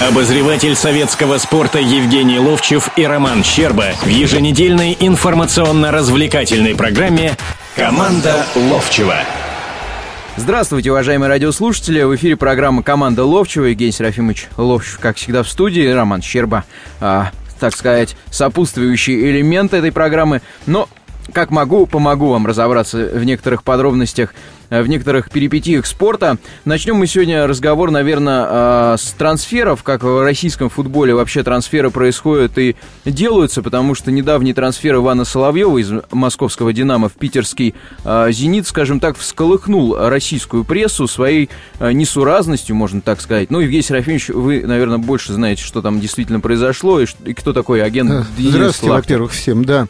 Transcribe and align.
Обозреватель 0.00 0.76
советского 0.76 1.38
спорта 1.38 1.80
Евгений 1.80 2.38
Ловчев 2.38 2.88
и 2.96 3.04
Роман 3.04 3.42
Щерба 3.42 3.94
в 4.00 4.06
еженедельной 4.06 4.96
информационно-развлекательной 5.00 6.76
программе 6.76 7.36
«Команда 7.74 8.46
Ловчева». 8.54 9.16
Здравствуйте, 10.36 10.92
уважаемые 10.92 11.28
радиослушатели. 11.28 12.00
В 12.04 12.14
эфире 12.14 12.36
программа 12.36 12.84
«Команда 12.84 13.24
Ловчева». 13.24 13.64
Евгений 13.64 13.90
Серафимович 13.90 14.46
Ловчев, 14.56 15.00
как 15.00 15.16
всегда, 15.16 15.42
в 15.42 15.48
студии. 15.48 15.90
Роман 15.90 16.22
Щерба, 16.22 16.64
а, 17.00 17.32
так 17.58 17.74
сказать, 17.74 18.14
сопутствующий 18.30 19.32
элемент 19.32 19.74
этой 19.74 19.90
программы. 19.90 20.42
Но 20.66 20.88
как 21.32 21.50
могу, 21.50 21.86
помогу 21.86 22.28
вам 22.28 22.46
разобраться 22.46 22.98
в 22.98 23.24
некоторых 23.24 23.64
подробностях 23.64 24.30
Э, 24.30 24.57
в 24.70 24.86
некоторых 24.86 25.30
перипетиях 25.30 25.86
спорта. 25.86 26.38
Начнем 26.64 26.96
мы 26.96 27.06
сегодня 27.06 27.46
разговор, 27.46 27.90
наверное, 27.90 28.46
э, 28.48 28.96
с 28.98 29.12
трансферов, 29.12 29.82
как 29.82 30.02
в 30.02 30.22
российском 30.22 30.68
футболе 30.68 31.14
вообще 31.14 31.42
трансферы 31.42 31.90
происходят 31.90 32.58
и 32.58 32.76
делаются, 33.04 33.62
потому 33.62 33.94
что 33.94 34.10
недавний 34.10 34.52
трансфер 34.52 34.96
Ивана 34.96 35.24
Соловьева 35.24 35.78
из 35.78 35.90
московского 36.10 36.72
«Динамо» 36.72 37.08
в 37.08 37.14
питерский 37.14 37.74
э, 38.04 38.28
«Зенит», 38.30 38.66
скажем 38.66 39.00
так, 39.00 39.16
всколыхнул 39.16 39.96
российскую 39.96 40.64
прессу 40.64 41.06
своей 41.06 41.48
несуразностью, 41.80 42.76
можно 42.76 43.00
так 43.00 43.20
сказать. 43.20 43.50
Ну, 43.50 43.60
Евгений 43.60 43.82
Серафимович, 43.82 44.28
вы, 44.28 44.66
наверное, 44.66 44.98
больше 44.98 45.32
знаете, 45.32 45.62
что 45.62 45.82
там 45.82 46.00
действительно 46.00 46.40
произошло 46.40 47.00
и, 47.00 47.06
и 47.24 47.34
кто 47.34 47.52
такой 47.52 47.82
агент 47.82 48.26
Здравствуйте, 48.38 48.94
во-первых, 48.94 49.32
всем, 49.32 49.64
да. 49.64 49.88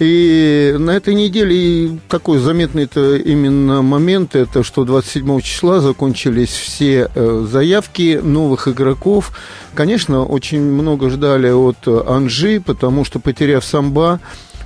И 0.00 0.74
на 0.76 0.90
этой 0.90 1.14
неделе 1.14 1.98
такой 2.08 2.38
заметный 2.38 2.84
это 2.84 3.16
именно 3.16 3.80
момент, 3.82 4.34
это 4.34 4.64
что 4.64 4.84
27 4.84 5.40
числа 5.40 5.80
закончились 5.80 6.50
все 6.50 7.08
э, 7.14 7.46
заявки 7.48 8.20
новых 8.22 8.66
игроков. 8.66 9.32
Конечно, 9.74 10.24
очень 10.24 10.62
много 10.62 11.10
ждали 11.10 11.50
от 11.50 11.86
Анжи, 11.86 12.60
потому 12.60 13.04
что, 13.04 13.20
потеряв 13.20 13.64
самба, 13.64 14.20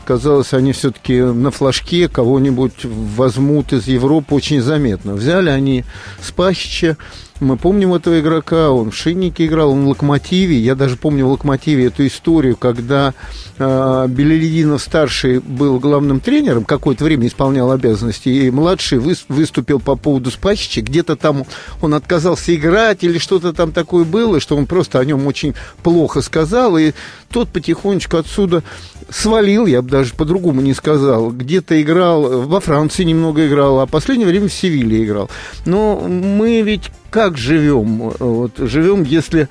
казалось, 0.06 0.54
они 0.54 0.72
все-таки 0.72 1.20
на 1.20 1.50
флажке 1.50 2.08
кого-нибудь 2.08 2.86
возьмут 2.86 3.74
из 3.74 3.86
Европы 3.86 4.34
очень 4.34 4.62
заметно. 4.62 5.12
Взяли 5.12 5.50
они 5.50 5.84
Спахича, 6.22 6.96
мы 7.40 7.56
помним 7.56 7.94
этого 7.94 8.18
игрока, 8.20 8.70
он 8.70 8.90
в 8.90 8.96
Шиннике 8.96 9.46
играл, 9.46 9.70
он 9.70 9.84
в 9.84 9.88
Локомотиве. 9.88 10.58
Я 10.58 10.74
даже 10.74 10.96
помню 10.96 11.26
в 11.26 11.30
Локомотиве 11.30 11.86
эту 11.86 12.06
историю, 12.06 12.56
когда 12.56 13.14
э, 13.58 14.06
Белелединов-старший 14.08 15.40
был 15.40 15.78
главным 15.78 16.20
тренером, 16.20 16.64
какое-то 16.64 17.04
время 17.04 17.28
исполнял 17.28 17.70
обязанности, 17.70 18.28
и 18.28 18.50
младший 18.50 18.98
вы, 18.98 19.14
выступил 19.28 19.78
по 19.78 19.94
поводу 19.96 20.30
Спахича. 20.30 20.82
Где-то 20.82 21.16
там 21.16 21.44
он 21.80 21.94
отказался 21.94 22.54
играть 22.54 23.04
или 23.04 23.18
что-то 23.18 23.52
там 23.52 23.72
такое 23.72 24.04
было, 24.04 24.40
что 24.40 24.56
он 24.56 24.66
просто 24.66 24.98
о 24.98 25.04
нем 25.04 25.26
очень 25.26 25.54
плохо 25.82 26.22
сказал, 26.22 26.76
и 26.76 26.92
тот 27.30 27.48
потихонечку 27.48 28.16
отсюда 28.16 28.62
свалил, 29.10 29.66
я 29.66 29.82
бы 29.82 29.88
даже 29.88 30.14
по-другому 30.14 30.60
не 30.60 30.74
сказал. 30.74 31.30
Где-то 31.30 31.80
играл, 31.80 32.42
во 32.46 32.60
Франции 32.60 33.04
немного 33.04 33.46
играл, 33.46 33.80
а 33.80 33.86
в 33.86 33.90
последнее 33.90 34.28
время 34.28 34.48
в 34.48 34.52
Севиле 34.52 35.04
играл. 35.04 35.30
Но 35.64 36.00
мы 36.00 36.62
ведь 36.62 36.90
как 37.10 37.36
живем? 37.36 38.12
Вот, 38.18 38.52
живем, 38.58 39.02
если 39.02 39.48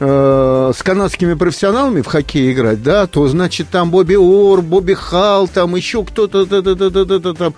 э, 0.00 0.72
с 0.76 0.82
канадскими 0.82 1.34
профессионалами 1.34 2.02
в 2.02 2.06
хоккей 2.06 2.52
играть, 2.52 2.82
да, 2.82 3.06
то 3.06 3.26
значит 3.28 3.68
там 3.70 3.90
Бобби 3.90 4.14
Ор, 4.14 4.62
Бобби 4.62 4.94
Хал, 4.94 5.48
там 5.48 5.74
еще 5.76 6.04
кто-то, 6.04 6.44
там, 7.34 7.54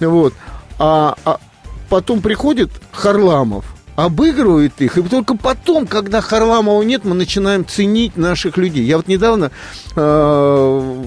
вот. 0.00 0.34
А, 0.78 1.16
а 1.24 1.40
потом 1.88 2.20
приходит 2.20 2.70
Харламов, 2.92 3.64
обыгрывает 3.96 4.80
их, 4.80 4.96
и 4.96 5.02
только 5.02 5.36
потом, 5.36 5.86
когда 5.86 6.20
Харламова 6.20 6.82
нет, 6.82 7.04
мы 7.04 7.14
начинаем 7.14 7.66
ценить 7.66 8.16
наших 8.16 8.56
людей. 8.56 8.84
Я 8.84 8.96
вот 8.96 9.08
недавно 9.08 9.50
э, 9.96 11.04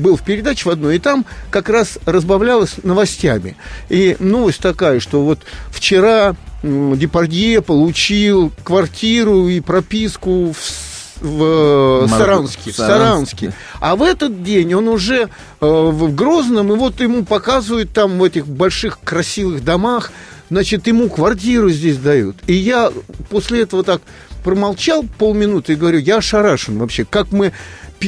был 0.00 0.16
в 0.16 0.22
передаче 0.22 0.68
в 0.68 0.72
одной, 0.72 0.96
и 0.96 0.98
там 1.00 1.24
как 1.50 1.68
раз 1.68 1.98
разбавлялось 2.06 2.76
новостями. 2.84 3.56
И 3.88 4.16
новость 4.20 4.60
такая, 4.60 5.00
что 5.00 5.24
вот 5.24 5.40
вчера 5.70 6.36
Депардье 6.62 7.62
получил 7.62 8.52
квартиру 8.64 9.48
и 9.48 9.60
прописку 9.60 10.52
в 10.52 10.88
в 11.20 12.06
Мар... 12.08 12.20
Саранске, 12.20 12.70
в 12.70 12.76
Саранске. 12.76 13.52
А 13.80 13.96
в 13.96 14.02
этот 14.02 14.42
день 14.42 14.74
он 14.74 14.88
уже 14.88 15.22
э, 15.22 15.28
в 15.60 16.14
Грозном, 16.14 16.72
и 16.72 16.76
вот 16.76 17.00
ему 17.00 17.24
показывают 17.24 17.92
там 17.92 18.18
в 18.18 18.24
этих 18.24 18.46
больших 18.46 19.00
красивых 19.00 19.64
домах, 19.64 20.12
значит, 20.50 20.86
ему 20.86 21.08
квартиру 21.08 21.70
здесь 21.70 21.96
дают. 21.96 22.36
И 22.46 22.52
я 22.52 22.92
после 23.30 23.62
этого 23.62 23.82
так 23.82 24.00
промолчал 24.44 25.04
полминуты 25.18 25.72
и 25.72 25.76
говорю, 25.76 25.98
я 25.98 26.18
ошарашен 26.18 26.78
вообще, 26.78 27.04
как 27.04 27.32
мы 27.32 27.52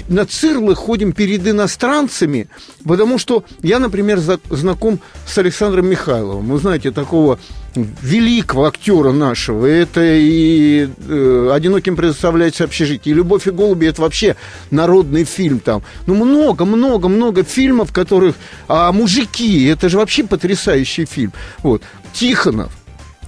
на 0.09 0.27
цирлы 0.27 0.75
ходим 0.75 1.13
перед 1.13 1.47
иностранцами, 1.47 2.49
потому 2.85 3.19
что 3.19 3.45
я, 3.63 3.79
например, 3.79 4.21
знаком 4.51 5.01
с 5.27 5.37
Александром 5.39 5.87
Михайловым. 5.89 6.47
Вы 6.47 6.59
знаете, 6.59 6.91
такого 6.91 7.39
великого 7.75 8.67
актера 8.67 9.13
нашего. 9.13 9.67
Это 9.67 10.01
и 10.03 10.89
э, 11.09 11.51
«Одиноким 11.53 11.97
предоставляется 11.97 12.65
общежитие», 12.65 13.13
и 13.13 13.17
«Любовь 13.17 13.47
и 13.47 13.51
голуби»— 13.51 13.87
это 13.89 14.03
вообще 14.03 14.37
народный 14.71 15.25
фильм 15.25 15.61
там. 15.61 15.83
Ну, 16.07 16.15
много-много-много 16.15 17.45
фильмов, 17.45 17.93
которых... 17.93 18.35
А 18.69 18.91
«Мужики»— 18.93 19.65
это 19.67 19.89
же 19.89 19.99
вообще 19.99 20.25
потрясающий 20.25 21.05
фильм. 21.05 21.33
Вот. 21.63 21.83
Тихонов, 22.13 22.73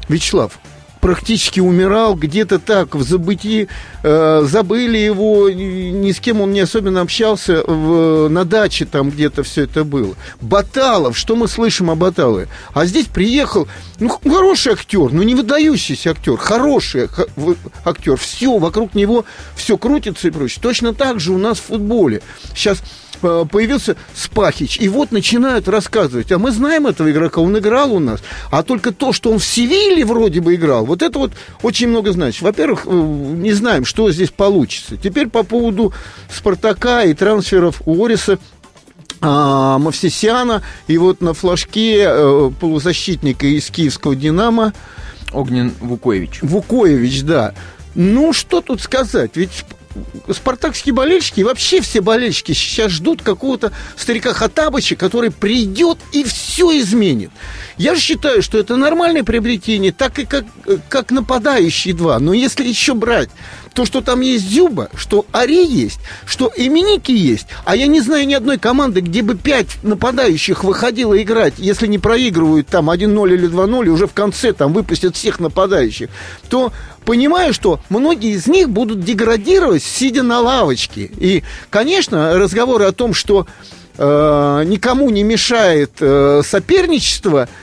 Вячеслав, 0.09 0.59
практически 1.03 1.59
умирал, 1.59 2.15
где-то 2.15 2.61
так, 2.61 2.95
в 2.95 3.03
забытии, 3.03 3.67
э, 4.05 4.43
забыли 4.45 4.99
его, 4.99 5.51
ни 5.51 6.13
с 6.13 6.21
кем 6.21 6.41
он 6.41 6.53
не 6.53 6.61
особенно 6.61 7.01
общался, 7.01 7.65
в, 7.67 8.29
на 8.29 8.45
даче 8.45 8.87
там 8.87 9.11
где-то 9.11 9.43
все 9.43 9.65
это 9.65 9.83
было. 9.83 10.15
Баталов, 10.41 11.19
что 11.19 11.35
мы 11.35 11.49
слышим 11.49 11.91
о 11.91 11.97
Баталове? 11.97 12.47
А 12.73 12.87
здесь 12.87 13.07
приехал, 13.07 13.67
ну, 13.99 14.09
хороший 14.09 14.75
актер, 14.75 15.13
ну, 15.13 15.25
не 15.25 15.35
выдающийся 15.35 16.13
актер, 16.13 16.37
хороший 16.37 17.09
актер, 17.85 18.17
все, 18.17 18.59
вокруг 18.59 18.95
него 18.95 19.25
все 19.57 19.77
крутится 19.77 20.29
и 20.29 20.31
прочее. 20.31 20.61
Точно 20.63 20.95
так 20.95 21.19
же 21.19 21.33
у 21.33 21.39
нас 21.39 21.59
в 21.59 21.65
футболе. 21.65 22.23
Сейчас 22.55 22.81
появился 23.23 23.97
Спахич, 24.15 24.79
и 24.79 24.89
вот 24.89 25.13
начинают 25.13 25.69
рассказывать, 25.69 26.33
а 26.33 26.39
мы 26.39 26.51
знаем 26.51 26.87
этого 26.87 27.11
игрока, 27.11 27.41
он 27.41 27.57
играл 27.59 27.93
у 27.93 27.99
нас, 27.99 28.21
а 28.51 28.63
только 28.63 28.93
то, 28.93 29.13
что 29.13 29.31
он 29.31 29.39
в 29.39 29.45
Севиле 29.45 30.05
вроде 30.05 30.41
бы 30.41 30.55
играл, 30.55 30.85
вот 30.85 31.03
это 31.03 31.19
вот 31.19 31.33
очень 31.63 31.89
много 31.89 32.13
значит. 32.13 32.43
Во-первых, 32.43 32.83
э, 32.87 32.91
не 32.91 33.53
знаем, 33.53 33.85
что 33.85 34.11
здесь 34.11 34.31
получится. 34.31 34.97
Теперь 34.97 35.29
по 35.29 35.43
поводу 35.43 35.93
Спартака 36.31 37.05
и 37.05 37.15
трансферов 37.15 37.83
у 37.87 38.05
Ориса 38.05 38.39
а, 39.21 39.79
Мавсисяна, 39.79 40.63
и 40.89 40.99
вот 40.99 41.21
на 41.21 41.33
флажке 41.33 42.05
э, 42.05 42.51
полузащитника 42.61 43.47
из 43.47 43.71
киевского 43.71 44.17
«Динамо» 44.17 44.73
Огнен 45.33 45.73
Вукоевич. 45.81 46.41
Вукоевич, 46.43 47.23
да. 47.23 47.55
Ну, 47.95 48.33
что 48.33 48.61
тут 48.61 48.81
сказать? 48.81 49.33
Ведь 49.35 49.65
спартакские 50.31 50.95
болельщики 50.95 51.41
и 51.41 51.45
вообще 51.45 51.81
все 51.81 52.01
болельщики 52.01 52.53
сейчас 52.53 52.93
ждут 52.93 53.23
какого-то 53.23 53.73
старика 53.97 54.33
Хатабыча, 54.33 54.97
который 54.97 55.31
придет 55.31 55.99
и 56.13 56.25
все 56.25 56.79
изменит. 56.79 57.31
Я 57.83 57.97
считаю, 57.97 58.43
что 58.43 58.59
это 58.59 58.77
нормальное 58.77 59.25
приобретение, 59.25 59.91
так 59.91 60.17
и 60.21 60.25
как, 60.25 60.45
как 60.89 61.11
нападающие 61.11 61.93
два. 61.93 62.21
Но 62.21 62.33
если 62.33 62.65
еще 62.65 62.95
брать 62.95 63.29
то, 63.75 63.85
что 63.87 64.03
там 64.03 64.21
есть 64.21 64.49
Зюба, 64.49 64.89
что 64.95 65.27
Ари 65.33 65.67
есть, 65.67 65.99
что 66.25 66.53
Именики 66.57 67.11
есть, 67.11 67.49
а 67.65 67.75
я 67.75 67.89
не 67.89 68.01
знаю 68.01 68.29
ни 68.29 68.35
одной 68.35 68.59
команды, 68.59 69.01
где 69.01 69.23
бы 69.23 69.35
пять 69.35 69.83
нападающих 69.83 70.63
выходило 70.63 71.21
играть, 71.21 71.55
если 71.57 71.89
не 71.89 71.99
проигрывают 71.99 72.69
там 72.69 72.89
1-0 72.89 73.35
или 73.35 73.49
2-0, 73.49 73.87
и 73.87 73.89
уже 73.89 74.07
в 74.07 74.13
конце 74.13 74.53
там 74.53 74.73
выпустят 74.73 75.17
всех 75.17 75.41
нападающих, 75.41 76.09
то 76.49 76.73
понимаю, 77.05 77.53
что 77.53 77.81
многие 77.89 78.37
из 78.37 78.47
них 78.47 78.71
будут 78.71 79.01
деградировать, 79.01 79.83
сидя 79.83 80.23
на 80.23 80.39
лавочке. 80.39 81.11
И, 81.17 81.43
конечно, 81.69 82.39
разговоры 82.39 82.85
о 82.85 82.93
том, 82.93 83.13
что 83.13 83.49
э, 83.99 84.63
никому 84.67 85.11
не 85.11 85.25
мешает 85.25 85.95
э, 85.99 86.43
соперничество– 86.45 87.49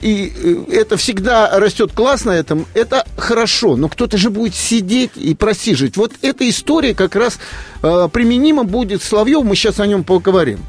и 0.00 0.32
э, 0.34 0.72
это 0.72 0.96
всегда 0.96 1.58
растет 1.58 1.92
класс 1.92 2.24
на 2.24 2.30
этом, 2.30 2.66
это 2.74 3.04
хорошо, 3.16 3.76
но 3.76 3.88
кто-то 3.88 4.16
же 4.16 4.30
будет 4.30 4.54
сидеть 4.54 5.12
и 5.16 5.34
просиживать. 5.34 5.96
Вот 5.96 6.12
эта 6.22 6.48
история 6.48 6.94
как 6.94 7.14
раз 7.14 7.38
э, 7.82 8.08
применима 8.10 8.64
будет 8.64 9.02
Соловьев, 9.02 9.44
мы 9.44 9.54
сейчас 9.54 9.80
о 9.80 9.86
нем 9.86 10.04
поговорим. 10.04 10.60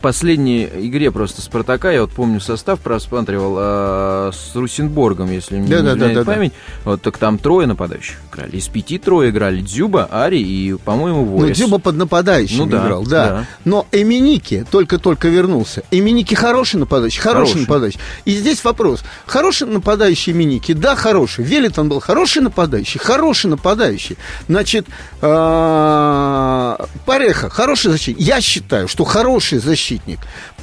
Последней 0.00 0.64
игре 0.64 1.10
просто 1.10 1.42
Спартака, 1.42 1.90
я 1.90 2.02
вот 2.02 2.10
помню 2.12 2.40
состав, 2.40 2.80
просматривал 2.80 3.56
э, 3.58 4.30
с 4.32 4.54
Русинборгом, 4.54 5.30
если 5.32 5.56
Да, 5.56 5.60
не 5.60 5.68
да, 5.68 5.78
изменяет 5.92 6.14
да, 6.14 6.24
да, 6.24 6.32
память. 6.32 6.52
Вот 6.84 7.02
так 7.02 7.18
там 7.18 7.38
трое 7.38 7.66
нападающих 7.66 8.16
играли. 8.32 8.56
Из 8.56 8.68
пяти 8.68 8.98
трое 8.98 9.30
играли. 9.30 9.60
Дзюба, 9.60 10.08
Ари 10.10 10.38
и, 10.40 10.74
по-моему, 10.74 11.24
Ну, 11.24 11.36
Ворис. 11.38 11.56
Дзюба 11.56 11.78
под 11.78 11.96
нападающим 11.96 12.58
Ну 12.58 12.66
да, 12.66 12.84
играл, 12.84 13.02
да. 13.04 13.26
да. 13.28 13.46
Но 13.64 13.86
Эминики 13.92 14.64
только-только 14.70 15.28
вернулся. 15.28 15.82
Эминики 15.90 16.34
хороший 16.34 16.76
нападающий, 16.76 17.20
хороший, 17.20 17.38
Хороший. 17.52 17.60
нападающий. 17.62 18.00
И 18.24 18.36
здесь 18.36 18.62
вопрос. 18.64 19.02
Хороший 19.26 19.66
нападающий 19.66 20.32
Эминики? 20.32 20.72
Да, 20.72 20.94
хороший. 20.96 21.44
Велитон 21.44 21.88
был 21.88 22.00
хороший 22.00 22.42
нападающий, 22.42 23.00
хороший 23.00 23.46
нападающий. 23.50 24.16
Значит, 24.48 24.86
а, 25.20 26.86
Пареха, 27.06 27.48
хороший 27.50 27.90
защитник. 27.90 28.24
Я 28.24 28.40
считаю, 28.40 28.86
что 28.88 29.04
хороший 29.04 29.58
защитник. 29.58 29.87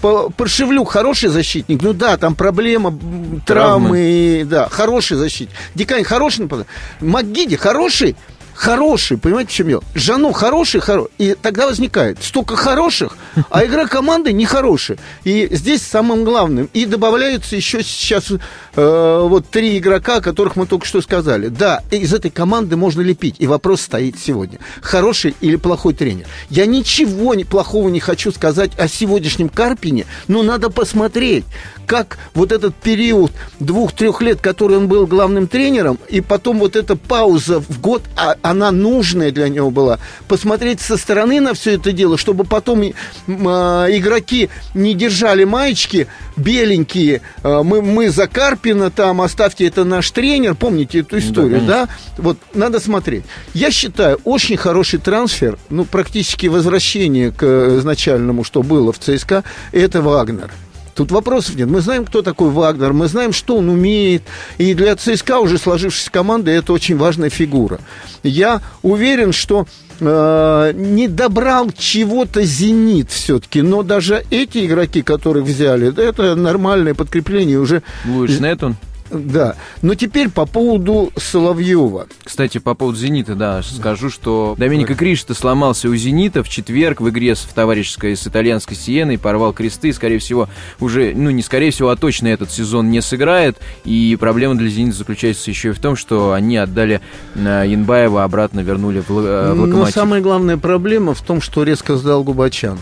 По- 0.01 0.29
Паршевлюк 0.29 0.89
хороший 0.91 1.29
защитник. 1.29 1.81
Ну 1.81 1.93
да, 1.93 2.17
там 2.17 2.35
проблема 2.35 2.91
Травмы. 2.91 3.41
травмы. 3.45 4.43
Да, 4.45 4.69
хороший 4.69 5.17
защитник. 5.17 5.55
Дикань 5.75 6.03
хороший 6.03 6.41
нападающий. 6.41 6.71
МакГиди 7.01 7.55
хороший 7.55 8.15
хороший, 8.55 9.17
понимаете, 9.17 9.51
в 9.51 9.53
чем 9.53 9.67
дело? 9.67 9.83
Жану 9.93 10.31
хороший, 10.31 10.81
хоро... 10.81 11.07
и 11.17 11.35
тогда 11.39 11.67
возникает 11.67 12.23
столько 12.23 12.55
хороших, 12.55 13.17
а 13.49 13.65
игра 13.65 13.85
команды 13.85 14.33
нехорошая. 14.33 14.97
И 15.23 15.47
здесь 15.51 15.81
самым 15.81 16.23
главным. 16.23 16.69
И 16.73 16.85
добавляются 16.85 17.55
еще 17.55 17.83
сейчас 17.83 18.31
э, 18.31 18.37
вот 18.75 19.47
три 19.49 19.77
игрока, 19.77 20.15
о 20.15 20.21
которых 20.21 20.55
мы 20.55 20.65
только 20.65 20.85
что 20.85 21.01
сказали. 21.01 21.49
Да, 21.49 21.83
из 21.91 22.13
этой 22.13 22.31
команды 22.31 22.75
можно 22.75 23.01
лепить. 23.01 23.35
И 23.39 23.47
вопрос 23.47 23.81
стоит 23.81 24.17
сегодня. 24.17 24.59
Хороший 24.81 25.35
или 25.41 25.57
плохой 25.57 25.93
тренер? 25.93 26.25
Я 26.49 26.65
ничего 26.65 27.35
плохого 27.43 27.89
не 27.89 27.99
хочу 27.99 28.31
сказать 28.31 28.71
о 28.77 28.87
сегодняшнем 28.87 29.49
Карпине, 29.49 30.05
но 30.27 30.43
надо 30.43 30.69
посмотреть, 30.69 31.43
как 31.85 32.17
вот 32.33 32.51
этот 32.51 32.75
период 32.75 33.31
двух-трех 33.59 34.21
лет, 34.21 34.41
который 34.41 34.77
он 34.77 34.87
был 34.87 35.07
главным 35.07 35.47
тренером, 35.47 35.99
и 36.09 36.21
потом 36.21 36.59
вот 36.59 36.75
эта 36.75 36.95
пауза 36.95 37.59
в 37.59 37.79
год, 37.79 38.03
а, 38.15 38.35
она 38.41 38.71
нужная 38.71 39.31
для 39.31 39.49
него 39.49 39.71
была. 39.71 39.99
Посмотреть 40.27 40.81
со 40.81 40.97
стороны 40.97 41.39
на 41.39 41.53
все 41.53 41.75
это 41.75 41.91
дело, 41.91 42.17
чтобы 42.17 42.43
потом 42.43 42.83
а, 43.27 43.87
игроки 43.89 44.49
не 44.73 44.93
держали 44.93 45.43
маечки 45.43 46.07
беленькие. 46.35 47.21
а, 47.43 47.63
мы, 47.63 47.81
мы 47.81 48.09
за 48.09 48.27
Карпина 48.27 48.91
там, 48.91 49.21
оставьте, 49.21 49.65
это 49.65 49.83
наш 49.83 50.11
тренер. 50.11 50.55
Помните 50.55 50.99
эту 50.99 51.19
историю, 51.19 51.59
конечно. 51.59 51.67
да? 51.67 51.89
Вот 52.17 52.37
надо 52.53 52.79
смотреть. 52.79 53.23
Я 53.53 53.71
считаю, 53.71 54.19
очень 54.23 54.57
хороший 54.57 54.99
трансфер, 54.99 55.57
ну, 55.69 55.85
практически 55.85 56.47
возвращение 56.47 57.31
к 57.31 57.43
э, 57.43 57.77
изначальному, 57.79 58.43
что 58.43 58.63
было 58.63 58.91
в 58.91 58.99
ЦСКА, 58.99 59.43
это 59.71 60.01
Вагнер. 60.01 60.51
Тут 60.95 61.11
вопросов 61.11 61.55
нет. 61.55 61.67
Мы 61.67 61.81
знаем, 61.81 62.05
кто 62.05 62.21
такой 62.21 62.49
Вагнер, 62.49 62.93
мы 62.93 63.07
знаем, 63.07 63.33
что 63.33 63.57
он 63.57 63.67
умеет. 63.67 64.23
И 64.57 64.73
для 64.73 64.95
ЦСКА, 64.95 65.39
уже 65.39 65.57
сложившейся 65.57 66.09
команды, 66.09 66.51
это 66.51 66.71
очень 66.71 66.95
важная 66.95 67.29
фигура. 67.29 67.81
Я 68.23 68.61
уверен, 68.81 69.33
что 69.33 69.67
э, 69.99 70.71
не 70.73 71.09
добрал 71.09 71.69
чего-то 71.77 72.43
«Зенит» 72.43 73.11
все-таки. 73.11 73.61
Но 73.61 73.83
даже 73.83 74.23
эти 74.31 74.65
игроки, 74.65 75.01
которых 75.01 75.43
взяли, 75.43 75.93
это 76.01 76.33
нормальное 76.35 76.93
подкрепление 76.93 77.59
уже. 77.59 77.83
Луиш 78.05 78.39
Нетон. 78.39 78.77
Да. 79.17 79.55
Но 79.81 79.95
теперь 79.95 80.29
по 80.29 80.45
поводу 80.45 81.11
Соловьева. 81.15 82.07
Кстати, 82.23 82.57
по 82.57 82.73
поводу 82.73 82.97
«Зенита», 82.97 83.35
да, 83.35 83.61
скажу, 83.63 84.09
что 84.09 84.55
Доменико 84.57 84.95
Кришта 84.95 85.33
сломался 85.33 85.89
у 85.89 85.95
«Зенита» 85.95 86.43
в 86.43 86.49
четверг 86.49 87.01
в 87.01 87.09
игре 87.09 87.35
в 87.35 87.53
товарищеской 87.53 88.15
с 88.15 88.27
итальянской 88.27 88.75
«Сиеной», 88.75 89.17
порвал 89.17 89.53
кресты, 89.53 89.93
скорее 89.93 90.19
всего, 90.19 90.49
уже, 90.79 91.13
ну, 91.15 91.29
не 91.29 91.41
скорее 91.41 91.71
всего, 91.71 91.89
а 91.89 91.95
точно 91.95 92.27
этот 92.27 92.51
сезон 92.51 92.89
не 92.89 93.01
сыграет, 93.01 93.57
и 93.83 94.17
проблема 94.19 94.55
для 94.55 94.69
«Зенита» 94.69 94.97
заключается 94.97 95.49
еще 95.49 95.69
и 95.69 95.71
в 95.71 95.79
том, 95.79 95.95
что 95.95 96.33
они 96.33 96.57
отдали 96.57 97.01
э, 97.35 97.63
Янбаева, 97.67 98.23
обратно 98.23 98.59
вернули 98.61 99.01
в, 99.07 99.11
э, 99.11 99.53
в 99.53 99.55
Но 99.55 99.63
«Локомотив». 99.63 99.93
самая 99.93 100.21
главная 100.21 100.57
проблема 100.57 101.13
в 101.13 101.21
том, 101.21 101.41
что 101.41 101.63
резко 101.63 101.95
сдал 101.95 102.23
Губачан. 102.23 102.79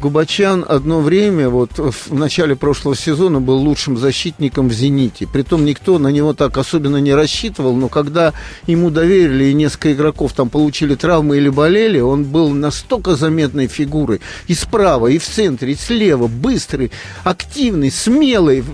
Губачан 0.00 0.64
одно 0.68 1.00
время, 1.00 1.48
вот 1.48 1.78
в 1.78 2.14
начале 2.14 2.56
прошлого 2.56 2.96
сезона, 2.96 3.40
был 3.40 3.56
лучшим 3.58 3.96
защитником 3.96 4.68
в 4.68 4.72
«Зените». 4.72 5.26
Притом 5.26 5.64
никто 5.64 5.98
на 5.98 6.08
него 6.08 6.34
так 6.34 6.58
особенно 6.58 6.98
не 6.98 7.14
рассчитывал, 7.14 7.74
но 7.74 7.88
когда 7.88 8.32
ему 8.66 8.90
доверили, 8.90 9.44
и 9.44 9.54
несколько 9.54 9.92
игроков 9.92 10.32
там 10.32 10.50
получили 10.50 10.94
травмы 10.94 11.38
или 11.38 11.48
болели, 11.48 12.00
он 12.00 12.24
был 12.24 12.50
настолько 12.50 13.16
заметной 13.16 13.66
фигурой. 13.66 14.20
И 14.46 14.54
справа, 14.54 15.06
и 15.06 15.18
в 15.18 15.24
центре, 15.24 15.72
и 15.72 15.76
слева, 15.76 16.26
быстрый, 16.26 16.90
активный, 17.22 17.90
смелый, 17.90 18.64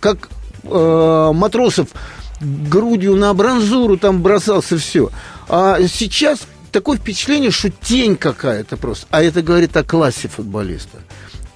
как 0.00 0.28
э, 0.64 1.30
Матросов 1.34 1.88
грудью 2.40 3.16
на 3.16 3.34
бронзуру 3.34 3.96
там 3.96 4.22
бросался, 4.22 4.78
все. 4.78 5.10
А 5.48 5.78
сейчас 5.88 6.40
такое 6.70 6.96
впечатление, 6.98 7.50
что 7.50 7.70
тень 7.70 8.16
какая-то 8.16 8.76
просто. 8.76 9.06
А 9.10 9.22
это 9.22 9.42
говорит 9.42 9.76
о 9.76 9.84
классе 9.84 10.28
футболиста. 10.28 10.98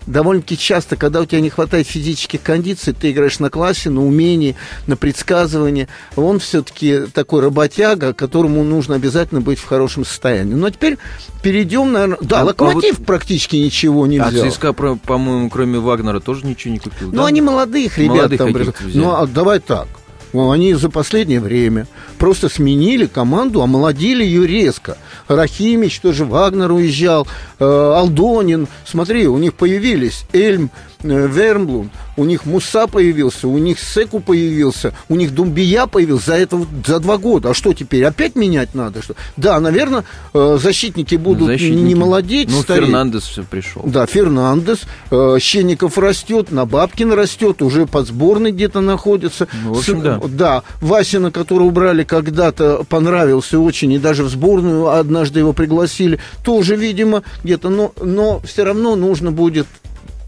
Довольно-таки 0.07 0.59
часто, 0.59 0.97
когда 0.97 1.23
у 1.23 1.25
тебя 1.25 1.41
не 1.41 1.49
хватает 1.49 1.87
физических 1.87 2.43
кондиций, 2.43 2.93
ты 2.93 3.11
играешь 3.11 3.39
на 3.39 3.49
классе, 3.49 3.89
на 3.89 4.05
умении, 4.05 4.55
на 4.87 4.97
предсказывании. 4.97 5.89
Он 6.15 6.39
все-таки 6.41 7.07
такой 7.15 7.41
работяга, 7.41 8.13
которому 8.13 8.63
нужно 8.65 8.97
обязательно 8.97 9.41
быть 9.41 9.59
в 9.59 9.65
хорошем 9.65 10.05
состоянии. 10.05 10.53
Ну, 10.53 10.67
а 10.67 10.71
теперь 10.71 10.99
перейдем, 11.43 11.93
наверное... 11.93 12.19
Да, 12.21 12.41
А- 12.41 12.43
а 12.43 12.45
Локомотив 12.45 13.03
практически 13.03 13.57
ничего 13.57 14.07
не 14.07 14.19
А 14.19 14.29
взял. 14.29 14.51
ЦСКА, 14.51 14.75
про- 14.75 14.97
по-моему, 14.97 15.49
кроме 15.49 15.79
Вагнера, 15.79 16.21
тоже 16.21 16.45
ничего 16.45 16.75
не 16.75 16.81
купил, 16.81 17.09
Ну, 17.11 17.23
да? 17.23 17.27
они 17.29 17.41
молодых 17.41 17.97
ребят 17.97 18.31
Молодых 18.31 18.39
там. 18.39 18.91
Ну, 18.93 19.15
а 19.15 19.27
давай 19.27 19.61
так. 19.61 19.89
Ну, 20.35 20.51
Они 20.51 20.75
за 20.75 20.91
последнее 20.91 21.39
время 21.39 21.87
просто 22.19 22.49
сменили 22.49 23.07
команду, 23.07 23.63
омолодили 23.63 24.25
ее 24.25 24.49
резко. 24.49 24.99
Рахимич 25.29 26.01
тоже, 26.01 26.25
Вагнер 26.25 26.73
уезжал, 26.73 27.29
э, 27.61 27.65
Алдонин. 27.65 28.67
Смотри, 28.85 29.29
у 29.29 29.39
них 29.39 29.55
появились 29.55 30.25
Эльм, 30.33 30.73
э, 31.05 31.29
Вермблун, 31.29 31.91
у 32.17 32.25
них 32.25 32.47
Муса 32.47 32.87
появился, 32.87 33.47
у 33.49 33.59
них 33.59 33.79
Секу 33.79 34.21
появился, 34.21 34.93
у 35.09 35.17
них 35.17 35.35
Думбия 35.35 35.87
появился 35.87 36.27
за 36.27 36.35
это 36.37 36.67
за 36.87 36.99
два 37.01 37.19
года. 37.19 37.51
А 37.51 37.55
что 37.55 37.73
теперь? 37.73 38.05
Опять 38.05 38.35
менять 38.37 38.75
надо? 38.75 39.03
Что? 39.03 39.15
Да, 39.37 39.61
наверное, 39.61 40.05
э, 40.33 40.59
защитники 40.61 41.15
будут 41.17 41.47
Защитники. 41.49 41.81
не 41.83 41.95
молодеть, 41.95 42.49
Ну, 42.51 42.63
стареть. 42.63 42.85
Фернандес 42.87 43.23
все 43.25 43.43
пришел. 43.45 43.83
Да, 43.85 44.07
Фернандес, 44.07 44.81
э, 45.11 45.37
Щенников 45.41 45.99
растет, 45.99 46.51
Набабкин 46.51 47.13
растет, 47.13 47.63
уже 47.63 47.87
под 47.87 48.09
сборной 48.09 48.53
где-то 48.53 48.81
находится. 48.81 49.47
Ну, 49.65 49.75
в 49.75 49.79
общем, 49.79 50.01
С- 50.01 50.03
да. 50.03 50.21
Да, 50.29 50.63
Васина, 50.81 51.31
которого 51.31 51.67
убрали 51.69 52.05
когда-то, 52.05 52.85
понравился 52.89 53.59
очень, 53.59 53.93
и 53.93 53.99
даже 53.99 54.25
в 54.25 54.29
сборную 54.31 54.89
однажды 54.89 55.41
его 55.41 55.53
пригласили, 55.53 56.19
тоже, 56.45 56.77
видимо, 56.77 57.23
где-то, 57.43 57.69
но, 57.69 57.93
но 58.01 58.41
все 58.41 58.65
равно 58.65 58.97
нужно 58.97 59.31
будет 59.33 59.67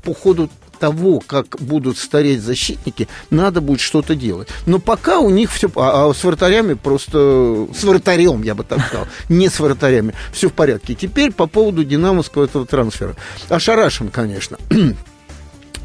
по 0.05 0.14
ходу 0.14 0.49
того, 0.78 1.20
как 1.26 1.61
будут 1.61 1.99
стареть 1.99 2.40
защитники, 2.40 3.08
надо 3.31 3.61
будет 3.61 3.81
что-то 3.81 4.14
делать. 4.14 4.49
Но 4.67 4.78
пока 4.78 5.19
у 5.19 5.31
них 5.31 5.52
все... 5.52 5.70
А, 5.76 6.08
а 6.11 6.14
с 6.14 6.23
вратарями 6.25 6.75
просто... 6.75 7.67
С 7.75 7.84
вратарем, 7.84 8.42
я 8.42 8.54
бы 8.54 8.64
так 8.64 8.87
сказал. 8.87 9.06
Не 9.28 9.49
с 9.49 9.59
вратарями. 9.61 10.14
Все 10.33 10.49
в 10.49 10.52
порядке. 10.52 10.95
Теперь 10.95 11.33
по 11.33 11.47
поводу 11.47 11.85
динамовского 11.85 12.45
этого 12.45 12.66
трансфера. 12.66 13.16
Ошарашен, 13.49 14.09
конечно. 14.09 14.59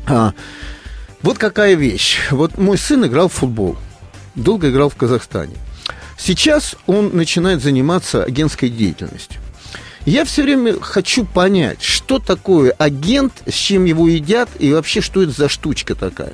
А, 0.08 0.34
вот 1.22 1.38
какая 1.38 1.76
вещь. 1.76 2.18
Вот 2.32 2.58
мой 2.58 2.78
сын 2.78 3.06
играл 3.06 3.30
в 3.30 3.34
футбол. 3.34 3.78
Долго 4.34 4.72
играл 4.72 4.90
в 4.90 4.96
Казахстане. 4.96 5.56
Сейчас 6.18 6.76
он 6.88 7.12
начинает 7.14 7.62
заниматься 7.62 8.24
агентской 8.24 8.70
деятельностью. 8.70 9.40
Я 10.06 10.26
все 10.26 10.44
время 10.44 10.80
хочу 10.80 11.26
понять, 11.26 11.82
что 11.82 12.20
такое 12.20 12.72
агент, 12.72 13.34
с 13.48 13.54
чем 13.54 13.86
его 13.86 14.08
едят, 14.08 14.50
и 14.58 14.74
вообще, 14.74 15.02
что 15.02 15.22
это 15.22 15.32
за 15.32 15.48
штучка 15.48 15.94
такая. 15.94 16.34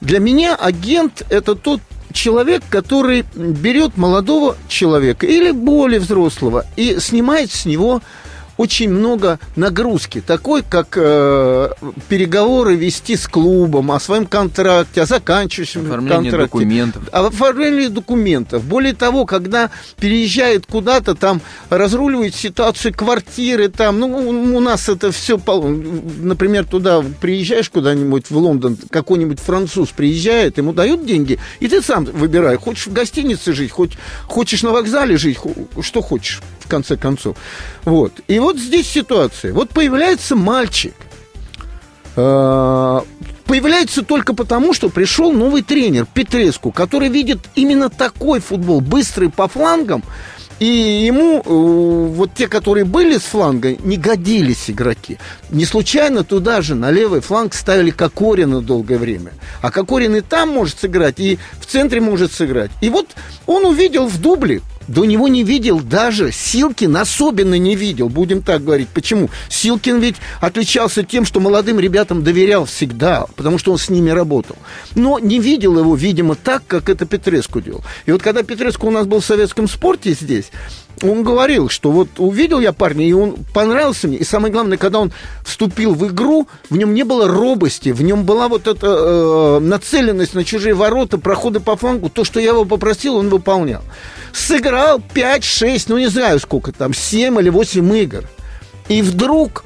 Для 0.00 0.20
меня 0.20 0.54
агент– 0.54 1.24
это 1.30 1.54
тот 1.54 1.80
человек, 2.12 2.62
который 2.70 3.24
берет 3.34 3.96
молодого 3.96 4.56
человека 4.68 5.26
или 5.26 5.50
более 5.50 6.00
взрослого 6.00 6.64
и 6.76 6.98
снимает 6.98 7.50
с 7.50 7.66
него 7.66 8.02
очень 8.56 8.88
много 8.90 9.38
нагрузки, 9.54 10.20
такой, 10.20 10.62
как 10.62 10.96
э, 10.96 11.70
переговоры 12.08 12.76
вести 12.76 13.16
с 13.16 13.26
клубом 13.26 13.92
о 13.92 14.00
своем 14.00 14.26
контракте, 14.26 15.02
о 15.02 15.06
заканчивающем 15.06 15.86
Оформление 15.86 16.30
контракте. 16.30 16.52
документов. 16.58 17.02
О 17.12 17.26
оформлении 17.26 17.88
документов. 17.88 18.64
Более 18.64 18.94
того, 18.94 19.26
когда 19.26 19.70
переезжает 19.98 20.66
куда-то, 20.66 21.14
там 21.14 21.40
разруливает 21.70 22.34
ситуацию 22.34 22.94
квартиры, 22.94 23.68
там, 23.68 23.98
ну, 24.00 24.06
у 24.56 24.60
нас 24.60 24.88
это 24.88 25.12
все, 25.12 25.38
например, 25.38 26.64
туда 26.64 27.02
приезжаешь 27.20 27.70
куда-нибудь 27.70 28.30
в 28.30 28.36
Лондон, 28.36 28.78
какой-нибудь 28.90 29.40
француз 29.40 29.90
приезжает, 29.90 30.58
ему 30.58 30.72
дают 30.72 31.04
деньги, 31.04 31.38
и 31.60 31.68
ты 31.68 31.82
сам 31.82 32.04
выбирай, 32.04 32.56
хочешь 32.56 32.86
в 32.86 32.92
гостинице 32.92 33.52
жить, 33.52 33.70
хоть, 33.70 33.92
хочешь 34.26 34.62
на 34.62 34.70
вокзале 34.70 35.16
жить, 35.16 35.38
что 35.80 36.02
хочешь. 36.02 36.40
в 36.66 36.68
конце 36.68 36.96
концов. 36.96 37.36
Вот. 37.84 38.12
И 38.26 38.38
вот 38.46 38.58
здесь 38.58 38.88
ситуация. 38.88 39.52
Вот 39.52 39.70
появляется 39.70 40.36
мальчик, 40.36 40.94
э, 42.14 43.00
появляется 43.44 44.02
только 44.04 44.34
потому, 44.34 44.72
что 44.72 44.88
пришел 44.88 45.32
новый 45.32 45.62
тренер 45.62 46.06
Петреску, 46.14 46.70
который 46.70 47.08
видит 47.08 47.40
именно 47.56 47.90
такой 47.90 48.38
футбол, 48.38 48.80
быстрый 48.80 49.30
по 49.30 49.48
флангам, 49.48 50.04
и 50.60 50.64
ему, 50.64 51.40
э, 51.40 52.12
вот 52.14 52.34
те, 52.34 52.46
которые 52.46 52.84
были 52.84 53.18
с 53.18 53.22
фланга, 53.22 53.74
не 53.74 53.96
годились 53.96 54.70
игроки. 54.70 55.18
Не 55.50 55.64
случайно 55.64 56.22
туда 56.22 56.62
же, 56.62 56.76
на 56.76 56.92
левый 56.92 57.22
фланг, 57.22 57.52
ставили 57.52 57.90
Кокорина 57.90 58.62
долгое 58.62 58.98
время. 58.98 59.32
А 59.60 59.72
Кокорин 59.72 60.14
и 60.14 60.20
там 60.20 60.50
может 60.50 60.78
сыграть, 60.78 61.18
и 61.18 61.40
в 61.60 61.66
центре 61.66 62.00
может 62.00 62.32
сыграть. 62.32 62.70
И 62.80 62.90
вот 62.90 63.08
он 63.46 63.66
увидел 63.66 64.06
в 64.06 64.20
дубле 64.20 64.62
до 64.88 65.04
него 65.04 65.28
не 65.28 65.42
видел 65.42 65.80
даже 65.80 66.32
Силкин, 66.32 66.96
особенно 66.96 67.58
не 67.58 67.76
видел, 67.76 68.08
будем 68.08 68.42
так 68.42 68.64
говорить. 68.64 68.88
Почему? 68.88 69.30
Силкин 69.48 69.98
ведь 69.98 70.16
отличался 70.40 71.02
тем, 71.02 71.24
что 71.24 71.40
молодым 71.40 71.80
ребятам 71.80 72.22
доверял 72.22 72.64
всегда, 72.64 73.26
потому 73.36 73.58
что 73.58 73.72
он 73.72 73.78
с 73.78 73.88
ними 73.88 74.10
работал. 74.10 74.56
Но 74.94 75.18
не 75.18 75.38
видел 75.38 75.78
его, 75.78 75.94
видимо, 75.94 76.34
так, 76.34 76.62
как 76.66 76.88
это 76.88 77.06
Петреску 77.06 77.60
делал. 77.60 77.84
И 78.06 78.12
вот 78.12 78.22
когда 78.22 78.42
Петреску 78.42 78.86
у 78.86 78.90
нас 78.90 79.06
был 79.06 79.20
в 79.20 79.24
советском 79.24 79.68
спорте 79.68 80.12
здесь, 80.12 80.50
он 81.02 81.24
говорил, 81.24 81.68
что 81.68 81.90
вот 81.90 82.08
увидел 82.18 82.58
я 82.60 82.72
парня, 82.72 83.06
и 83.06 83.12
он 83.12 83.36
понравился 83.52 84.08
мне. 84.08 84.16
И 84.16 84.24
самое 84.24 84.52
главное, 84.52 84.78
когда 84.78 85.00
он 85.00 85.12
вступил 85.44 85.94
в 85.94 86.06
игру, 86.08 86.48
в 86.70 86.76
нем 86.76 86.94
не 86.94 87.02
было 87.02 87.28
робости, 87.28 87.90
в 87.90 88.02
нем 88.02 88.24
была 88.24 88.48
вот 88.48 88.66
эта 88.66 88.86
э, 88.86 89.58
нацеленность 89.60 90.34
на 90.34 90.44
чужие 90.44 90.74
ворота, 90.74 91.18
проходы 91.18 91.60
по 91.60 91.76
флангу. 91.76 92.08
То, 92.08 92.24
что 92.24 92.40
я 92.40 92.50
его 92.50 92.64
попросил, 92.64 93.16
он 93.16 93.28
выполнял. 93.28 93.82
Сыграл 94.32 95.00
5-6, 95.14 95.84
ну 95.88 95.98
не 95.98 96.08
знаю 96.08 96.40
сколько 96.40 96.72
там, 96.72 96.94
7 96.94 97.38
или 97.40 97.50
8 97.50 97.96
игр. 97.98 98.24
И 98.88 99.02
вдруг 99.02 99.64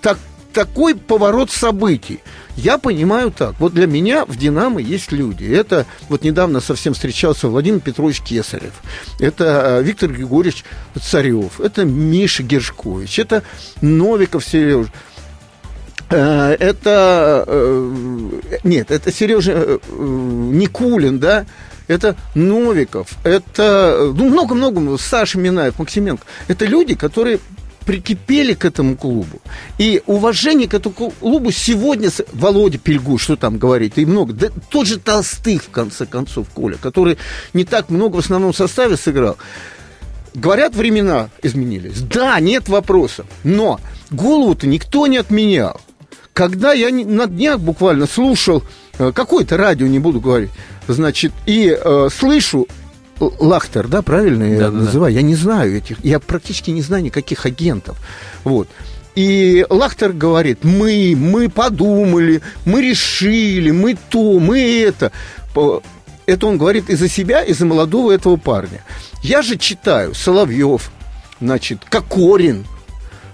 так, 0.00 0.18
такой 0.52 0.94
поворот 0.94 1.50
событий. 1.50 2.20
Я 2.58 2.76
понимаю 2.76 3.30
так. 3.30 3.54
Вот 3.60 3.72
для 3.72 3.86
меня 3.86 4.24
в 4.24 4.36
«Динамо» 4.36 4.80
есть 4.80 5.12
люди. 5.12 5.44
Это 5.44 5.86
вот 6.08 6.24
недавно 6.24 6.58
совсем 6.60 6.92
встречался 6.92 7.46
Владимир 7.46 7.78
Петрович 7.78 8.20
Кесарев. 8.20 8.72
Это 9.20 9.78
э, 9.78 9.82
Виктор 9.84 10.10
Григорьевич 10.10 10.64
Царев. 11.00 11.60
Это 11.60 11.84
Миша 11.84 12.42
Гершкович. 12.42 13.20
Это 13.20 13.44
Новиков 13.80 14.44
Сережа. 14.44 14.90
Э, 16.10 16.56
это... 16.58 17.44
Э, 17.46 18.30
нет, 18.64 18.90
это 18.90 19.12
Сережа 19.12 19.78
Никулин, 19.96 21.20
да? 21.20 21.46
это 21.86 22.16
Новиков, 22.34 23.12
это 23.24 24.12
ну, 24.14 24.28
много-много, 24.28 24.98
Саша 24.98 25.38
Минаев, 25.38 25.78
Максименко. 25.78 26.24
Это 26.48 26.66
люди, 26.66 26.94
которые 26.94 27.38
прикипели 27.88 28.52
к 28.52 28.66
этому 28.66 28.98
клубу. 28.98 29.40
И 29.78 30.02
уважение 30.04 30.68
к 30.68 30.74
этому 30.74 30.94
клубу 30.94 31.50
сегодня... 31.50 32.10
Володя 32.34 32.76
Пельгу, 32.76 33.16
что 33.16 33.34
там 33.34 33.56
говорит, 33.56 33.96
и 33.96 34.04
много. 34.04 34.34
Да 34.34 34.48
тот 34.68 34.86
же 34.86 34.98
Толстых, 34.98 35.64
в 35.64 35.70
конце 35.70 36.04
концов, 36.04 36.50
Коля, 36.50 36.76
который 36.76 37.16
не 37.54 37.64
так 37.64 37.88
много 37.88 38.16
в 38.16 38.18
основном 38.18 38.52
составе 38.52 38.98
сыграл. 38.98 39.38
Говорят, 40.34 40.74
времена 40.74 41.30
изменились. 41.42 42.02
Да, 42.02 42.38
нет 42.40 42.68
вопросов. 42.68 43.24
Но 43.42 43.80
голову-то 44.10 44.66
никто 44.66 45.06
не 45.06 45.16
отменял. 45.16 45.80
Когда 46.34 46.74
я 46.74 46.90
на 46.90 47.26
днях 47.26 47.58
буквально 47.58 48.06
слушал 48.06 48.64
э, 48.98 49.12
какое-то 49.14 49.56
радио, 49.56 49.86
не 49.86 49.98
буду 49.98 50.20
говорить, 50.20 50.50
значит, 50.88 51.32
и 51.46 51.74
э, 51.74 52.08
слышу 52.14 52.68
Лахтер, 53.20 53.88
да, 53.88 54.02
правильно 54.02 54.44
я 54.44 54.58
да, 54.58 54.70
называю? 54.70 55.12
Да. 55.12 55.20
Я 55.20 55.26
не 55.26 55.34
знаю 55.34 55.76
этих, 55.76 56.04
я 56.04 56.18
практически 56.20 56.70
не 56.70 56.82
знаю 56.82 57.02
никаких 57.02 57.46
агентов. 57.46 57.96
Вот. 58.44 58.68
И 59.14 59.66
Лахтер 59.68 60.12
говорит, 60.12 60.62
мы, 60.62 61.14
мы 61.16 61.48
подумали, 61.48 62.40
мы 62.64 62.82
решили, 62.82 63.72
мы 63.72 63.96
то, 64.08 64.38
мы 64.38 64.60
это. 64.60 65.10
Это 66.26 66.46
он 66.46 66.58
говорит 66.58 66.88
из-за 66.90 67.08
себя, 67.08 67.42
из-за 67.42 67.66
молодого 67.66 68.12
этого 68.12 68.36
парня. 68.36 68.84
Я 69.22 69.42
же 69.42 69.56
читаю 69.56 70.14
Соловьев, 70.14 70.90
значит, 71.40 71.80
Кокорин, 71.88 72.66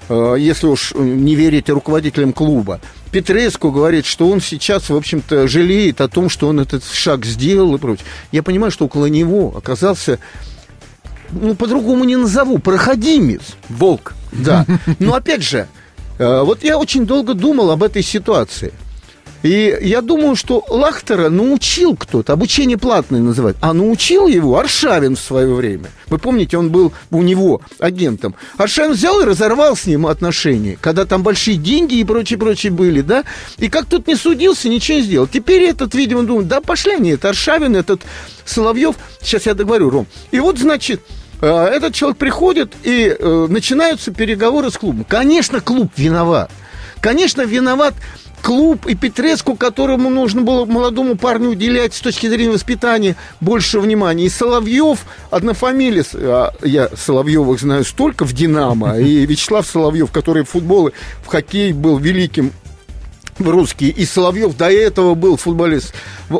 э, 0.08 0.36
если 0.38 0.68
уж 0.68 0.94
не 0.94 1.34
верить 1.34 1.68
руководителям 1.68 2.32
клуба, 2.32 2.80
Петреску 3.14 3.70
говорит, 3.70 4.06
что 4.06 4.28
он 4.28 4.40
сейчас, 4.40 4.90
в 4.90 4.96
общем-то, 4.96 5.46
жалеет 5.46 6.00
о 6.00 6.08
том, 6.08 6.28
что 6.28 6.48
он 6.48 6.58
этот 6.58 6.82
шаг 6.84 7.24
сделал 7.24 7.76
и 7.76 7.78
прочее. 7.78 8.04
Я 8.32 8.42
понимаю, 8.42 8.72
что 8.72 8.86
около 8.86 9.06
него 9.06 9.54
оказался 9.56 10.18
ну, 11.30 11.54
по-другому 11.54 12.02
не 12.02 12.16
назову, 12.16 12.58
проходимец. 12.58 13.42
Волк. 13.68 14.14
Да. 14.32 14.66
Но 14.98 15.14
опять 15.14 15.44
же, 15.44 15.68
э, 16.18 16.42
вот 16.42 16.64
я 16.64 16.76
очень 16.76 17.06
долго 17.06 17.34
думал 17.34 17.70
об 17.70 17.84
этой 17.84 18.02
ситуации. 18.02 18.72
И 19.44 19.78
я 19.82 20.00
думаю, 20.00 20.36
что 20.36 20.64
Лахтера 20.70 21.28
научил 21.28 21.96
кто-то, 21.96 22.32
обучение 22.32 22.78
платное 22.78 23.20
называют, 23.20 23.58
а 23.60 23.74
научил 23.74 24.26
его 24.26 24.58
Аршавин 24.58 25.16
в 25.16 25.20
свое 25.20 25.52
время. 25.52 25.90
Вы 26.06 26.16
помните, 26.16 26.56
он 26.56 26.70
был 26.70 26.94
у 27.10 27.20
него 27.20 27.60
агентом. 27.78 28.34
Аршавин 28.56 28.92
взял 28.92 29.20
и 29.20 29.26
разорвал 29.26 29.76
с 29.76 29.84
ним 29.84 30.06
отношения, 30.06 30.78
когда 30.80 31.04
там 31.04 31.22
большие 31.22 31.58
деньги 31.58 31.96
и 31.96 32.04
прочее-прочее 32.04 32.72
были, 32.72 33.02
да? 33.02 33.24
И 33.58 33.68
как 33.68 33.84
тут 33.84 34.06
не 34.06 34.16
судился, 34.16 34.70
ничего 34.70 34.96
не 34.96 35.04
сделал. 35.04 35.26
Теперь 35.26 35.64
этот, 35.64 35.94
видимо, 35.94 36.22
думает, 36.22 36.48
да 36.48 36.62
пошли 36.62 36.92
они, 36.94 37.10
это 37.10 37.28
Аршавин, 37.28 37.76
этот 37.76 38.00
Соловьев. 38.46 38.96
Сейчас 39.20 39.44
я 39.44 39.52
договорю, 39.52 39.90
Ром. 39.90 40.06
И 40.30 40.40
вот, 40.40 40.58
значит, 40.58 41.02
э, 41.42 41.46
этот 41.46 41.92
человек 41.92 42.16
приходит, 42.16 42.72
и 42.82 43.14
э, 43.14 43.46
начинаются 43.50 44.10
переговоры 44.10 44.70
с 44.70 44.78
клубом. 44.78 45.04
Конечно, 45.04 45.60
клуб 45.60 45.90
виноват. 45.98 46.50
Конечно, 47.02 47.42
виноват 47.42 47.92
клуб 48.44 48.86
и 48.86 48.94
Петреску, 48.94 49.56
которому 49.56 50.10
нужно 50.10 50.42
было 50.42 50.66
молодому 50.66 51.16
парню 51.16 51.48
уделять 51.50 51.94
с 51.94 52.00
точки 52.00 52.28
зрения 52.28 52.52
воспитания 52.52 53.16
больше 53.40 53.80
внимания. 53.80 54.26
И 54.26 54.28
Соловьев, 54.28 55.00
однофамилец, 55.30 56.10
а 56.14 56.52
я 56.62 56.90
Соловьевых 56.94 57.58
знаю 57.58 57.84
столько 57.84 58.26
в 58.26 58.34
«Динамо», 58.34 58.98
и 58.98 59.24
Вячеслав 59.26 59.66
Соловьев, 59.66 60.12
который 60.12 60.44
в 60.44 60.50
футбол, 60.50 60.90
в 61.22 61.26
хоккей 61.26 61.72
был 61.72 61.96
великим 61.96 62.52
русский, 63.38 63.88
и 63.88 64.04
Соловьев 64.04 64.54
до 64.58 64.70
этого 64.70 65.14
был 65.14 65.38
футболист. 65.38 65.94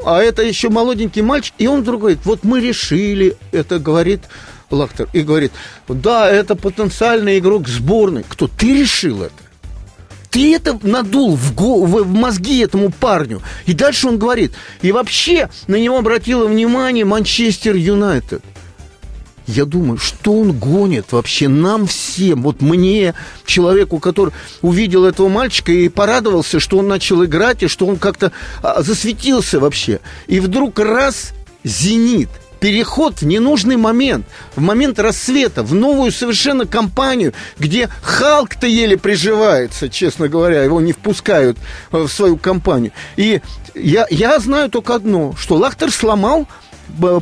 А 0.04 0.22
это 0.22 0.42
еще 0.42 0.68
молоденький 0.68 1.22
мальчик, 1.22 1.54
и 1.56 1.66
он 1.66 1.80
вдруг 1.80 2.02
говорит, 2.02 2.20
вот 2.24 2.44
мы 2.44 2.60
решили, 2.60 3.34
это 3.50 3.78
говорит 3.78 4.20
Лахтер, 4.70 5.08
и 5.14 5.22
говорит, 5.22 5.52
да, 5.88 6.30
это 6.30 6.54
потенциальный 6.54 7.38
игрок 7.38 7.66
сборной. 7.66 8.24
Кто? 8.28 8.46
Ты 8.46 8.82
решил 8.82 9.22
это? 9.22 9.43
Ты 10.34 10.52
это 10.52 10.76
надул 10.82 11.36
в, 11.36 11.54
го, 11.54 11.84
в, 11.84 12.02
в 12.02 12.12
мозги 12.12 12.58
этому 12.58 12.90
парню. 12.90 13.40
И 13.66 13.72
дальше 13.72 14.08
он 14.08 14.18
говорит, 14.18 14.50
и 14.82 14.90
вообще 14.90 15.48
на 15.68 15.76
него 15.76 15.96
обратило 15.96 16.46
внимание 16.46 17.04
Манчестер 17.04 17.76
Юнайтед. 17.76 18.42
Я 19.46 19.64
думаю, 19.64 19.96
что 19.96 20.32
он 20.32 20.50
гонит 20.50 21.12
вообще 21.12 21.46
нам 21.46 21.86
всем, 21.86 22.42
вот 22.42 22.62
мне, 22.62 23.14
человеку, 23.46 24.00
который 24.00 24.32
увидел 24.60 25.04
этого 25.04 25.28
мальчика 25.28 25.70
и 25.70 25.88
порадовался, 25.88 26.58
что 26.58 26.78
он 26.78 26.88
начал 26.88 27.24
играть, 27.24 27.62
и 27.62 27.68
что 27.68 27.86
он 27.86 27.96
как-то 27.96 28.32
а, 28.60 28.82
засветился 28.82 29.60
вообще. 29.60 30.00
И 30.26 30.40
вдруг 30.40 30.80
раз, 30.80 31.32
зенит– 31.62 32.30
переход 32.64 33.20
в 33.20 33.26
ненужный 33.26 33.76
момент, 33.76 34.24
в 34.56 34.62
момент 34.62 34.98
рассвета, 34.98 35.62
в 35.62 35.74
новую 35.74 36.10
совершенно 36.10 36.64
компанию, 36.64 37.34
где 37.58 37.90
Халк-то 38.00 38.66
еле 38.66 38.96
приживается, 38.96 39.90
честно 39.90 40.28
говоря, 40.28 40.62
его 40.62 40.80
не 40.80 40.94
впускают 40.94 41.58
э, 41.92 41.98
в 41.98 42.08
свою 42.08 42.38
компанию. 42.38 42.92
И 43.16 43.42
я, 43.74 44.06
я 44.08 44.38
знаю 44.38 44.70
только 44.70 44.94
одно, 44.94 45.34
что 45.38 45.56
Лахтер 45.56 45.92
сломал 45.92 46.48
э, 47.02 47.20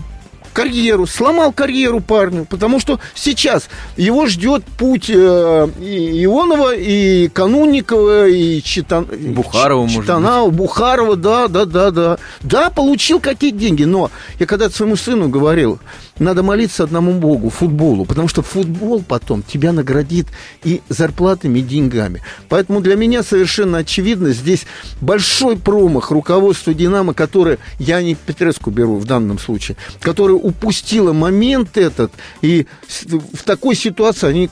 карьеру, 0.53 1.07
сломал 1.07 1.53
карьеру 1.53 2.01
парню, 2.01 2.45
потому 2.45 2.81
что 2.81 3.01
сейчас 3.15 3.69
его 3.97 4.27
ждет 4.27 4.65
путь 4.65 5.11
э, 5.11 5.69
и 5.81 6.25
Ионова, 6.25 6.75
и 6.75 7.29
Канунникова, 7.29 8.29
и 8.29 8.63
Читан... 8.63 9.05
Бухарова, 9.05 9.89
Читанау, 9.89 10.51
Бухарова, 10.51 11.17
да, 11.17 11.49
да, 11.49 11.65
да, 11.65 11.91
да. 11.91 12.19
Да, 12.43 12.71
получил 12.71 13.21
какие-то 13.21 13.59
деньги, 13.59 13.85
но 13.85 14.11
я 14.39 14.47
когда 14.47 14.71
своему 14.71 14.97
сыну 14.97 15.29
говорил, 15.29 15.79
надо 16.19 16.43
молиться 16.43 16.85
одному 16.85 17.13
Богу, 17.13 17.51
футболу, 17.51 18.05
потому 18.05 18.29
что 18.29 18.43
футбол 18.43 19.03
потом 19.07 19.43
тебя 19.43 19.73
наградит 19.73 20.27
и 20.65 20.81
зарплатами, 20.89 21.61
и 21.61 21.63
деньгами. 21.63 22.23
Поэтому 22.49 22.81
для 22.81 22.97
меня 22.97 23.23
совершенно 23.23 23.79
очевидно, 23.79 24.33
здесь 24.33 24.67
большой 25.01 25.57
промах 25.57 26.11
руководства 26.11 26.75
«Динамо», 26.75 27.15
которое, 27.15 27.59
я 27.79 28.03
не 28.03 28.15
Петреску 28.15 28.71
беру 28.71 28.97
в 28.97 29.05
данном 29.05 29.39
случае, 29.39 29.77
которое 30.01 30.35
упустило 30.35 31.13
момент 31.13 31.77
этот, 31.77 32.13
и 32.41 32.67
в 33.09 33.43
такой 33.45 33.75
ситуации 33.75 34.29
они 34.29 34.51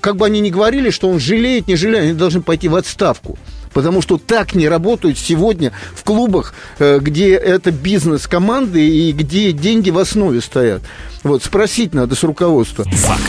как 0.00 0.16
бы 0.16 0.26
они 0.26 0.40
ни 0.40 0.50
говорили, 0.50 0.90
что 0.90 1.08
он 1.08 1.18
жалеет, 1.18 1.66
не 1.66 1.76
жалеет, 1.76 2.04
они 2.04 2.12
должны 2.12 2.42
пойти 2.42 2.68
в 2.68 2.76
отставку. 2.76 3.38
Потому 3.76 4.00
что 4.00 4.16
так 4.16 4.54
не 4.54 4.70
работают 4.70 5.18
сегодня 5.18 5.70
в 5.94 6.02
клубах, 6.02 6.54
э, 6.78 6.98
где 6.98 7.34
это 7.34 7.70
бизнес 7.70 8.26
команды 8.26 8.88
и 8.88 9.12
где 9.12 9.52
деньги 9.52 9.90
в 9.90 9.98
основе 9.98 10.40
стоят. 10.40 10.80
Вот, 11.22 11.44
спросить 11.44 11.92
надо 11.92 12.14
с 12.14 12.22
руководства. 12.22 12.84
Факт. 12.84 13.20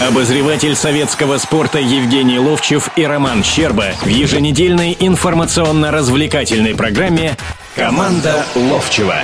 Обозреватель 0.00 0.74
советского 0.74 1.38
спорта 1.38 1.78
Евгений 1.78 2.40
Ловчев 2.40 2.90
и 2.96 3.04
Роман 3.04 3.44
Щерба 3.44 3.92
в 4.02 4.08
еженедельной 4.08 4.96
информационно-развлекательной 4.98 6.74
программе 6.74 7.36
«Команда 7.76 8.44
Ловчева». 8.56 9.14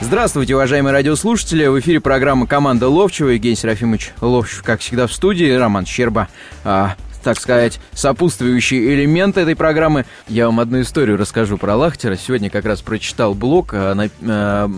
Здравствуйте, 0.00 0.54
уважаемые 0.54 0.94
радиослушатели. 0.94 1.66
В 1.66 1.78
эфире 1.80 2.00
программа 2.00 2.46
«Команда 2.46 2.88
Ловчева». 2.88 3.28
Евгений 3.28 3.56
Серафимович 3.56 4.12
Ловчев, 4.22 4.62
как 4.62 4.80
всегда, 4.80 5.06
в 5.06 5.12
студии. 5.12 5.52
Роман 5.52 5.84
Щерба, 5.84 6.28
а, 6.64 6.96
так 7.22 7.38
сказать, 7.40 7.80
сопутствующий 7.92 8.94
элемент 8.94 9.36
этой 9.36 9.56
программы. 9.56 10.04
Я 10.28 10.46
вам 10.46 10.60
одну 10.60 10.80
историю 10.80 11.16
расскажу 11.16 11.58
про 11.58 11.76
Лахтера. 11.76 12.16
Сегодня 12.16 12.50
как 12.50 12.64
раз 12.64 12.80
прочитал 12.80 13.34
блог 13.34 13.72
а, 13.72 13.94
на, 13.94 14.08
а, 14.22 14.70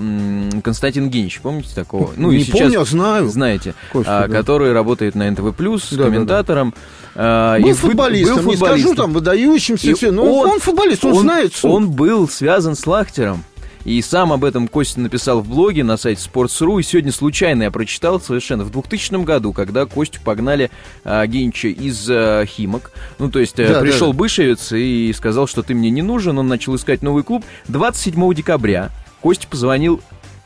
Константин 0.62 1.10
Генич. 1.10 1.40
Помните 1.40 1.70
такого? 1.74 2.12
Ну, 2.16 2.30
Не 2.30 2.38
и 2.38 2.44
сейчас 2.44 2.60
помню, 2.60 2.84
знаю. 2.84 3.28
Знаете, 3.28 3.74
Костя, 3.92 4.24
а, 4.24 4.28
да. 4.28 4.36
который 4.36 4.72
работает 4.72 5.14
на 5.14 5.30
НТВ+, 5.30 5.52
да, 5.56 6.04
комментатором. 6.04 6.74
Да, 7.14 7.56
да. 7.56 7.62
был, 7.62 7.70
и 7.70 7.72
футболистом, 7.72 8.36
был 8.36 8.42
футболистом, 8.52 8.76
не 8.76 8.80
скажу 8.82 8.94
там 8.94 9.12
выдающимся, 9.12 9.90
и 9.90 9.94
все, 9.94 10.10
но 10.10 10.24
он, 10.24 10.48
он 10.50 10.60
футболист, 10.60 11.04
он, 11.04 11.12
он 11.12 11.20
знает. 11.20 11.54
Суд. 11.54 11.70
Он 11.70 11.90
был 11.90 12.28
связан 12.28 12.74
с 12.76 12.86
Лахтером. 12.86 13.44
И 13.84 14.00
сам 14.00 14.32
об 14.32 14.44
этом 14.44 14.68
Костя 14.68 15.00
написал 15.00 15.40
в 15.40 15.48
блоге 15.48 15.84
на 15.84 15.96
сайте 15.96 16.22
Sports.ru. 16.28 16.80
И 16.80 16.82
сегодня 16.82 17.12
случайно 17.12 17.64
я 17.64 17.70
прочитал 17.70 18.20
совершенно 18.20 18.64
в 18.64 18.70
2000 18.70 19.24
году, 19.24 19.52
когда 19.52 19.86
Костю 19.86 20.20
погнали 20.24 20.70
а, 21.04 21.26
Генча 21.26 21.68
из 21.68 22.08
а, 22.10 22.44
Химок. 22.46 22.92
Ну, 23.18 23.30
то 23.30 23.38
есть 23.38 23.56
да, 23.56 23.80
пришел 23.80 24.08
да, 24.08 24.12
да. 24.12 24.18
Бышевец 24.18 24.72
и 24.72 25.12
сказал, 25.14 25.46
что 25.46 25.62
ты 25.62 25.74
мне 25.74 25.90
не 25.90 26.02
нужен. 26.02 26.38
Он 26.38 26.48
начал 26.48 26.74
искать 26.76 27.02
новый 27.02 27.22
клуб. 27.22 27.44
27 27.68 28.34
декабря 28.34 28.90
Костя 29.20 29.46
позвонил 29.48 30.00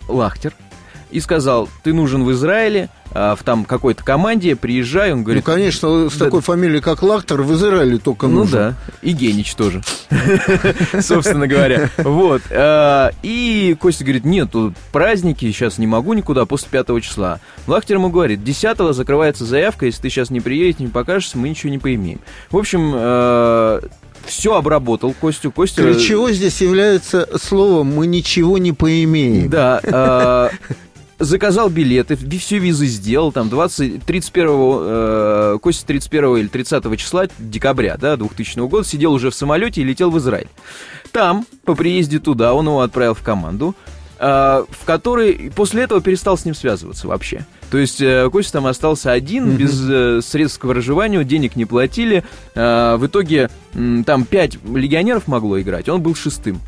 Лахтер 0.09 0.55
и 1.11 1.21
сказал, 1.21 1.69
ты 1.83 1.93
нужен 1.93 2.25
в 2.25 2.33
Израиле, 2.33 2.91
а, 3.13 3.35
в 3.35 3.43
там 3.43 3.65
какой-то 3.65 4.05
команде, 4.05 4.55
приезжай, 4.55 5.13
он 5.13 5.23
говорит... 5.23 5.47
Ну, 5.47 5.53
конечно, 5.53 6.11
с 6.11 6.17
да, 6.17 6.27
такой 6.27 6.43
фамилией, 6.43 6.81
как 6.81 7.03
Лактор, 7.03 7.43
в 7.43 7.53
Израиле 7.55 7.99
только 7.99 8.27
ну 8.27 8.41
нужен. 8.41 8.59
Ну 8.59 8.71
да, 8.71 8.75
и 9.01 9.13
Генич 9.13 9.55
тоже, 9.55 9.83
собственно 11.01 11.47
говоря. 11.47 11.91
Вот. 11.99 12.43
А, 12.51 13.11
и 13.23 13.77
Костя 13.81 14.05
говорит, 14.05 14.25
нет, 14.25 14.51
тут 14.53 14.75
праздники, 14.93 15.51
сейчас 15.51 15.79
не 15.79 15.87
могу 15.87 16.13
никуда, 16.13 16.45
после 16.45 16.69
5 16.71 17.03
числа. 17.03 17.41
Лахтер 17.67 17.97
ему 17.97 18.11
говорит, 18.11 18.45
10 18.45 18.95
закрывается 18.95 19.45
заявка, 19.45 19.87
если 19.87 20.03
ты 20.03 20.11
сейчас 20.11 20.31
не 20.31 20.41
приедешь, 20.41 20.81
не 20.81 20.89
покажешься, 20.89 21.39
мы 21.39 21.49
ничего 21.49 21.71
не 21.71 21.79
поимеем. 21.79 22.21
В 22.51 22.59
общем, 22.59 22.93
а, 22.95 23.81
все 24.27 24.55
обработал 24.55 25.15
Костю. 25.19 25.51
Костя... 25.51 25.83
Ключевой 25.83 26.35
здесь 26.35 26.61
является 26.61 27.27
словом 27.41 27.89
«мы 27.89 28.07
ничего 28.07 28.59
не 28.59 28.73
поимеем». 28.73 29.49
Да, 29.49 30.51
заказал 31.19 31.69
билеты, 31.69 32.17
все 32.17 32.59
визы 32.59 32.87
сделал, 32.87 33.33
там, 33.33 33.49
20, 33.49 34.05
31, 34.05 34.49
э, 34.51 35.59
Костя 35.61 35.87
31 35.87 36.37
или 36.37 36.49
30 36.49 36.97
числа 36.97 37.27
декабря, 37.39 37.97
да, 37.97 38.17
2000 38.17 38.69
года, 38.69 38.87
сидел 38.87 39.13
уже 39.13 39.31
в 39.31 39.35
самолете 39.35 39.81
и 39.81 39.85
летел 39.85 40.11
в 40.11 40.19
Израиль. 40.19 40.49
Там, 41.13 41.47
по 41.65 41.75
приезде 41.75 42.19
туда, 42.19 42.55
он 42.55 42.67
его 42.67 42.81
отправил 42.81 43.15
в 43.15 43.23
команду, 43.23 43.75
э, 44.19 44.65
в 44.69 44.85
которой 44.85 45.51
после 45.55 45.83
этого 45.83 46.01
перестал 46.01 46.39
с 46.39 46.45
ним 46.45 46.55
связываться 46.55 47.09
вообще. 47.09 47.45
То 47.71 47.79
есть 47.79 48.01
э, 48.01 48.29
Костя 48.31 48.55
там 48.55 48.67
остался 48.67 49.13
один, 49.13 49.47
mm-hmm. 49.47 49.57
без 49.57 49.91
э, 49.91 50.21
средств 50.23 50.61
к 50.61 50.69
проживанию, 50.69 51.25
денег 51.25 51.57
не 51.57 51.65
платили. 51.65 52.25
Э, 52.55 52.97
в 52.97 53.07
итоге 53.07 53.51
э, 53.75 54.03
там 54.07 54.25
пять 54.25 54.59
легионеров 54.65 55.27
могло 55.27 55.61
играть, 55.61 55.89
он 55.89 56.01
был 56.01 56.15
шестым. 56.15 56.61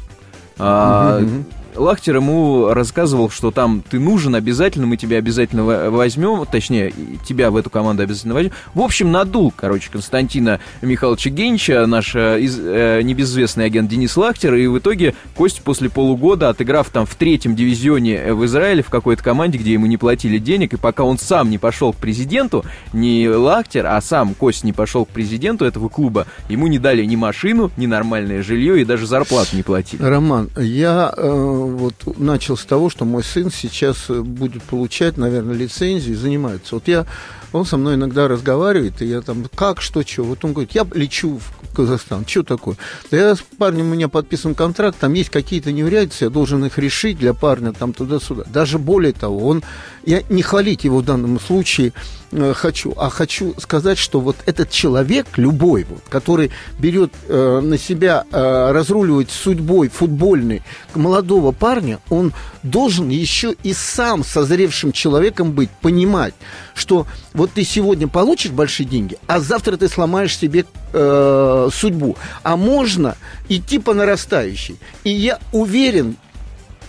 Mm-hmm. 0.59 1.45
Лахтер 1.77 2.17
ему 2.17 2.69
рассказывал, 2.73 3.31
что 3.31 3.51
там 3.51 3.83
ты 3.89 3.99
нужен 3.99 4.35
обязательно, 4.35 4.87
мы 4.87 4.97
тебя 4.97 5.19
обязательно 5.19 5.91
возьмем, 5.91 6.45
точнее, 6.51 6.93
тебя 7.27 7.51
в 7.51 7.57
эту 7.57 7.71
команду 7.71 8.03
обязательно 8.03 8.35
возьмем. 8.35 8.53
В 8.75 8.81
общем, 8.81 9.13
надул, 9.13 9.53
короче, 9.55 9.91
Константина 9.91 10.61
Михайловича 10.83 11.31
Генча, 11.31 11.87
наш 11.87 12.15
э, 12.15 12.41
из, 12.41 12.59
э, 12.59 13.01
небезвестный 13.03 13.67
агент 13.67 13.89
Денис 13.89 14.17
Лахтер, 14.17 14.55
и 14.55 14.67
в 14.67 14.79
итоге 14.79 15.15
Кость 15.35 15.63
после 15.63 15.89
полугода, 15.89 16.49
отыграв 16.49 16.91
там 16.91 17.07
в 17.07 17.15
третьем 17.15 17.55
дивизионе 17.55 18.35
в 18.35 18.45
Израиле 18.45 18.83
в 18.83 18.91
какой-то 18.91 19.23
команде, 19.23 19.59
где 19.59 19.73
ему 19.73 19.87
не 19.87 19.97
платили 19.97 20.39
денег, 20.39 20.75
и 20.75 20.77
пока 20.77 21.05
он 21.05 21.19
сам 21.19 21.51
не 21.51 21.59
пошел 21.59 21.93
к 21.93 21.97
президенту, 21.97 22.65
не 22.93 23.29
Лахтер, 23.29 23.87
а 23.87 24.01
сам 24.01 24.35
Кость 24.35 24.65
не 24.65 24.73
пошел 24.73 25.05
к 25.05 25.09
президенту 25.09 25.65
этого 25.65 25.89
клуба, 25.89 26.27
ему 26.49 26.67
не 26.67 26.79
дали 26.79 27.05
ни 27.05 27.17
машину, 27.17 27.71
ни 27.77 27.87
нормальное 27.87 28.43
жилье, 28.43 28.81
и 28.81 28.85
даже 28.85 29.07
зарплату 29.07 29.57
не 29.57 29.63
платили. 29.63 30.03
Роман, 30.03 30.51
я 30.57 31.13
э 31.17 31.60
вот 31.67 32.19
начал 32.19 32.57
с 32.57 32.65
того, 32.65 32.91
что 32.91 33.05
мой 33.05 33.23
сын 33.23 33.51
сейчас 33.51 34.09
будет 34.09 34.63
получать, 34.63 35.17
наверное, 35.17 35.55
лицензию 35.55 36.15
и 36.15 36.19
занимается. 36.19 36.75
Вот 36.75 36.89
я, 36.89 37.07
он 37.53 37.65
со 37.65 37.77
мной 37.77 37.95
иногда 37.95 38.29
разговаривает, 38.29 39.03
и 39.03 39.07
я 39.07 39.21
там, 39.21 39.47
как, 39.55 39.81
что, 39.81 40.03
что. 40.03 40.25
Вот 40.25 40.45
он 40.45 40.53
говорит, 40.53 40.73
я 40.73 40.87
лечу 40.95 41.39
в 41.39 41.75
Казахстан, 41.75 42.27
что 42.27 42.43
такое? 42.43 42.77
Да 43.11 43.17
я 43.17 43.35
с 43.35 43.43
парнем, 43.59 43.87
у 43.87 43.95
меня 43.95 44.09
подписан 44.09 44.55
контракт, 44.55 44.99
там 44.99 45.13
есть 45.15 45.31
какие-то 45.31 45.73
неурядицы, 45.73 46.25
я 46.25 46.31
должен 46.31 46.65
их 46.65 46.79
решить 46.79 47.19
для 47.19 47.35
парня, 47.35 47.73
там 47.73 47.93
туда-сюда. 47.93 48.45
Даже 48.53 48.79
более 48.79 49.13
того, 49.13 49.47
он, 49.47 49.63
я 50.05 50.23
не 50.29 50.43
хвалить 50.43 50.85
его 50.85 50.99
в 50.99 51.05
данном 51.05 51.41
случае, 51.41 51.93
Э, 51.93 52.20
хочу, 52.55 52.95
а 52.97 53.11
хочу 53.11 53.55
сказать, 53.59 53.99
что 53.99 54.21
вот 54.21 54.37
этот 54.47 54.71
человек, 54.71 55.27
любой, 55.37 55.85
вот, 55.85 56.03
который 56.09 56.51
берет 56.79 57.13
э, 57.29 57.61
на 57.61 57.77
себя 57.79 58.25
э, 58.31 58.71
разруливать 58.73 59.31
судьбой 59.31 59.89
футбольной 59.89 60.63
молодого 60.95 61.53
парня, 61.53 61.99
он 62.09 62.33
должен 62.63 63.09
еще 63.09 63.55
и 63.63 63.73
сам 63.73 64.25
созревшим 64.25 64.93
человеком 64.93 65.53
быть, 65.53 65.71
понимать, 65.81 66.35
что 66.75 67.07
вот 67.33 67.53
ты 67.53 67.65
сегодня 67.65 68.07
получишь 68.07 68.53
большие 68.53 68.87
деньги, 68.87 69.19
а 69.27 69.41
завтра 69.41 69.77
ты 69.77 69.89
сломаешь 69.89 70.37
себе 70.37 70.65
э, 70.93 71.69
судьбу. 71.73 72.17
А 72.43 72.57
можно 72.57 73.17
идти 73.49 73.79
по 73.79 73.95
нарастающей. 73.95 74.79
И 75.05 75.11
я 75.11 75.39
уверен, 75.53 76.17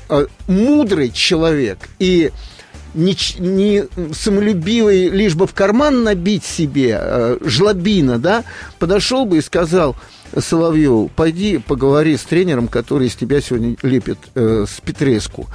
э, 0.10 0.28
мудрый 0.48 1.10
человек 1.10 1.90
и 2.00 2.32
не, 2.94 3.16
не 3.40 3.86
самолюбивый, 4.14 5.10
лишь 5.10 5.36
бы 5.36 5.48
в 5.48 5.54
карман 5.54 6.04
набить 6.04 6.44
себе, 6.44 6.98
э, 7.00 7.38
жлобина, 7.42 8.20
да, 8.20 8.44
подошел 8.80 9.26
бы 9.26 9.38
и 9.38 9.42
сказал 9.42 9.96
Соловьеву, 10.38 11.10
пойди 11.15 11.58
поговори 11.58 12.17
с 12.17 12.24
тренером, 12.24 12.67
который 12.67 13.08
из 13.08 13.15
тебя 13.15 13.41
сегодня 13.41 13.76
лепит, 13.82 14.17
э, 14.36 14.65
с 14.67 14.82
Петреску. 14.82 15.48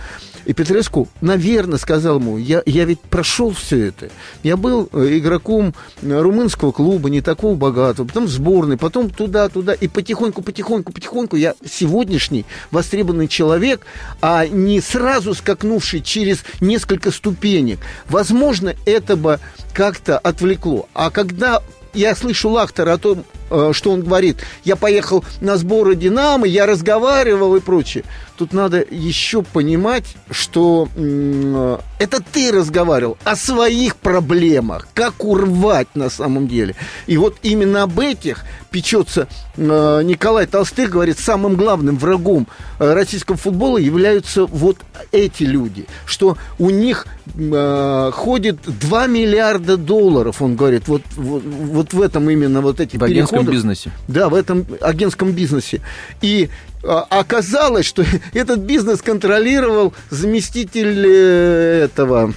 И 0.46 0.52
Петреску, 0.52 1.08
наверное, 1.20 1.76
сказал 1.76 2.20
ему, 2.20 2.38
я, 2.38 2.62
я 2.66 2.84
ведь 2.84 3.00
прошел 3.00 3.50
все 3.50 3.86
это. 3.88 4.10
Я 4.44 4.56
был 4.56 4.88
э, 4.92 5.18
игроком 5.18 5.74
румынского 6.02 6.70
клуба, 6.70 7.10
не 7.10 7.20
такого 7.20 7.56
богатого, 7.56 8.06
потом 8.06 8.28
сборной, 8.28 8.76
потом 8.76 9.10
туда-туда. 9.10 9.72
И 9.74 9.88
потихоньку, 9.88 10.42
потихоньку, 10.42 10.92
потихоньку 10.92 11.34
я 11.34 11.54
сегодняшний 11.68 12.46
востребованный 12.70 13.26
человек, 13.26 13.84
а 14.22 14.46
не 14.46 14.80
сразу 14.80 15.34
скакнувший 15.34 16.00
через 16.00 16.44
несколько 16.60 17.10
ступенек. 17.10 17.80
Возможно, 18.08 18.74
это 18.84 19.16
бы 19.16 19.40
как-то 19.74 20.16
отвлекло. 20.16 20.88
А 20.94 21.10
когда 21.10 21.60
я 21.92 22.14
слышу 22.14 22.50
Лахтера 22.50 22.92
о 22.92 22.98
том, 22.98 23.24
что 23.72 23.92
он 23.92 24.02
говорит, 24.02 24.38
я 24.64 24.76
поехал 24.76 25.24
на 25.40 25.56
сборы 25.56 25.94
«Динамо», 25.94 26.46
я 26.46 26.66
разговаривал 26.66 27.56
и 27.56 27.60
прочее. 27.60 28.04
Тут 28.36 28.52
надо 28.52 28.84
еще 28.90 29.42
понимать, 29.42 30.04
что 30.30 30.88
э, 30.94 31.78
это 31.98 32.22
ты 32.22 32.52
разговаривал 32.52 33.16
о 33.24 33.34
своих 33.34 33.96
проблемах, 33.96 34.88
как 34.92 35.24
урвать 35.24 35.88
на 35.94 36.10
самом 36.10 36.46
деле. 36.46 36.74
И 37.06 37.16
вот 37.16 37.36
именно 37.42 37.84
об 37.84 37.98
этих 37.98 38.44
печется 38.70 39.26
э, 39.56 40.02
Николай 40.04 40.46
Толстых, 40.46 40.90
говорит, 40.90 41.18
самым 41.18 41.56
главным 41.56 41.96
врагом 41.96 42.46
э, 42.78 42.92
российского 42.92 43.38
футбола 43.38 43.78
являются 43.78 44.44
вот 44.44 44.76
эти 45.12 45.44
люди, 45.44 45.86
что 46.04 46.36
у 46.58 46.68
них 46.68 47.06
э, 47.34 48.10
ходит 48.12 48.58
2 48.66 49.06
миллиарда 49.06 49.78
долларов, 49.78 50.42
он 50.42 50.56
говорит, 50.56 50.88
вот, 50.88 51.02
вот, 51.16 51.42
вот 51.42 51.94
в 51.94 52.02
этом 52.02 52.28
именно 52.28 52.60
вот 52.60 52.80
эти 52.80 52.98
В 53.35 53.35
агентском 53.40 53.54
бизнесе. 53.54 53.90
Да, 54.08 54.28
в 54.28 54.34
этом 54.34 54.66
агентском 54.80 55.32
бизнесе. 55.32 55.80
И 56.20 56.48
а, 56.82 57.06
оказалось, 57.08 57.86
что 57.86 58.04
этот 58.32 58.60
бизнес 58.60 59.02
контролировал 59.02 59.94
заместитель 60.10 61.04
э, 61.06 61.84
этого 61.84 62.32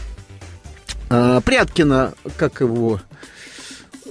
а, 1.10 1.42
Пряткина, 1.42 2.14
как 2.38 2.62
его, 2.62 3.02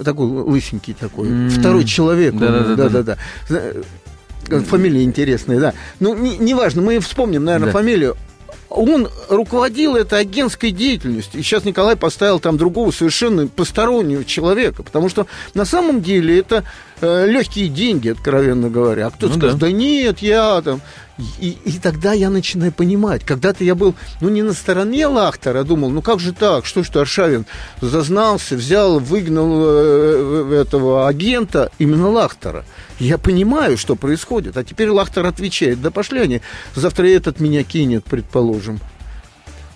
такой 0.03 0.27
лысенький 0.27 0.93
такой, 0.93 1.27
mm-hmm. 1.27 1.49
второй 1.49 1.85
человек. 1.85 2.35
Да-да-да. 2.35 3.17
Фамилия 4.47 5.03
интересная, 5.03 5.59
да. 5.59 5.73
Ну, 5.99 6.15
неважно, 6.15 6.79
не 6.79 6.85
мы 6.85 6.99
вспомним, 6.99 7.43
наверное, 7.43 7.67
да. 7.67 7.73
фамилию 7.73 8.17
он 8.69 9.09
руководил 9.29 9.95
этой 9.95 10.19
агентской 10.19 10.71
деятельностью. 10.71 11.39
И 11.39 11.43
сейчас 11.43 11.65
Николай 11.65 11.95
поставил 11.95 12.39
там 12.39 12.57
другого 12.57 12.91
совершенно 12.91 13.47
постороннего 13.47 14.23
человека. 14.23 14.83
Потому 14.83 15.09
что 15.09 15.27
на 15.53 15.65
самом 15.65 16.01
деле 16.01 16.39
это 16.39 16.63
э, 17.01 17.27
легкие 17.27 17.69
деньги, 17.69 18.09
откровенно 18.09 18.69
говоря. 18.69 19.07
А 19.07 19.09
кто-то 19.11 19.33
Ну 19.33 19.39
скажет, 19.39 19.57
да. 19.57 19.67
да 19.67 19.71
нет, 19.71 20.19
я 20.19 20.61
там... 20.61 20.81
И, 21.37 21.57
и 21.65 21.73
тогда 21.79 22.13
я 22.13 22.29
начинаю 22.29 22.71
понимать. 22.71 23.25
Когда-то 23.25 23.65
я 23.65 23.75
был, 23.75 23.93
ну, 24.21 24.29
не 24.29 24.41
на 24.41 24.53
стороне 24.53 25.05
Лахтера, 25.05 25.63
думал, 25.63 25.89
ну, 25.89 26.01
как 26.01 26.21
же 26.21 26.31
так, 26.31 26.65
что 26.65 26.81
что 26.81 27.01
Аршавин 27.01 27.45
зазнался, 27.81 28.55
взял, 28.55 28.99
выгнал 28.99 29.63
э, 29.65 30.61
этого 30.61 31.09
агента, 31.09 31.71
именно 31.77 32.09
Лахтера. 32.09 32.63
Я 32.99 33.17
понимаю, 33.17 33.77
что 33.77 33.95
происходит. 33.95 34.55
А 34.55 34.63
теперь 34.63 34.89
Лахтер 34.89 35.25
отвечает, 35.25 35.81
да 35.81 35.91
пошли 35.91 36.21
они, 36.21 36.41
завтра 36.73 37.07
этот 37.07 37.41
меня 37.41 37.63
кинет, 37.63 38.05
предположим. 38.05 38.79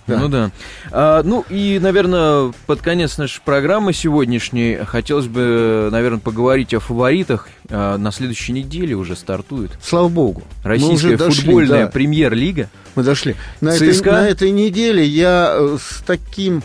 Да. 0.08 0.20
Ну 0.20 0.28
да. 0.28 0.52
А, 0.92 1.24
ну 1.24 1.46
и, 1.50 1.80
наверное, 1.82 2.54
под 2.66 2.82
конец 2.82 3.18
нашей 3.18 3.42
программы 3.42 3.94
сегодняшней 3.94 4.80
хотелось 4.86 5.28
бы, 5.28 5.90
наверное, 5.92 6.20
поговорить 6.20 6.74
о 6.74 6.80
фаворитах. 6.80 7.48
А, 7.70 7.98
на 7.98 8.12
следующей 8.12 8.52
неделе 8.52 8.96
уже 8.96 9.16
стартует 9.16 9.72
Слава 9.82 10.10
богу. 10.10 10.44
Российская 10.64 11.18
дошли, 11.18 11.44
футбольная 11.44 11.86
да. 11.86 11.92
премьер-лига. 11.92 12.70
Мы 12.96 13.04
дошли. 13.04 13.36
На 13.62 13.70
этой, 13.70 13.94
ЦСКА? 13.94 14.12
на 14.12 14.28
этой 14.28 14.52
неделе 14.52 15.04
я 15.06 15.54
э, 15.56 15.78
с 15.80 16.04
таким 16.06 16.62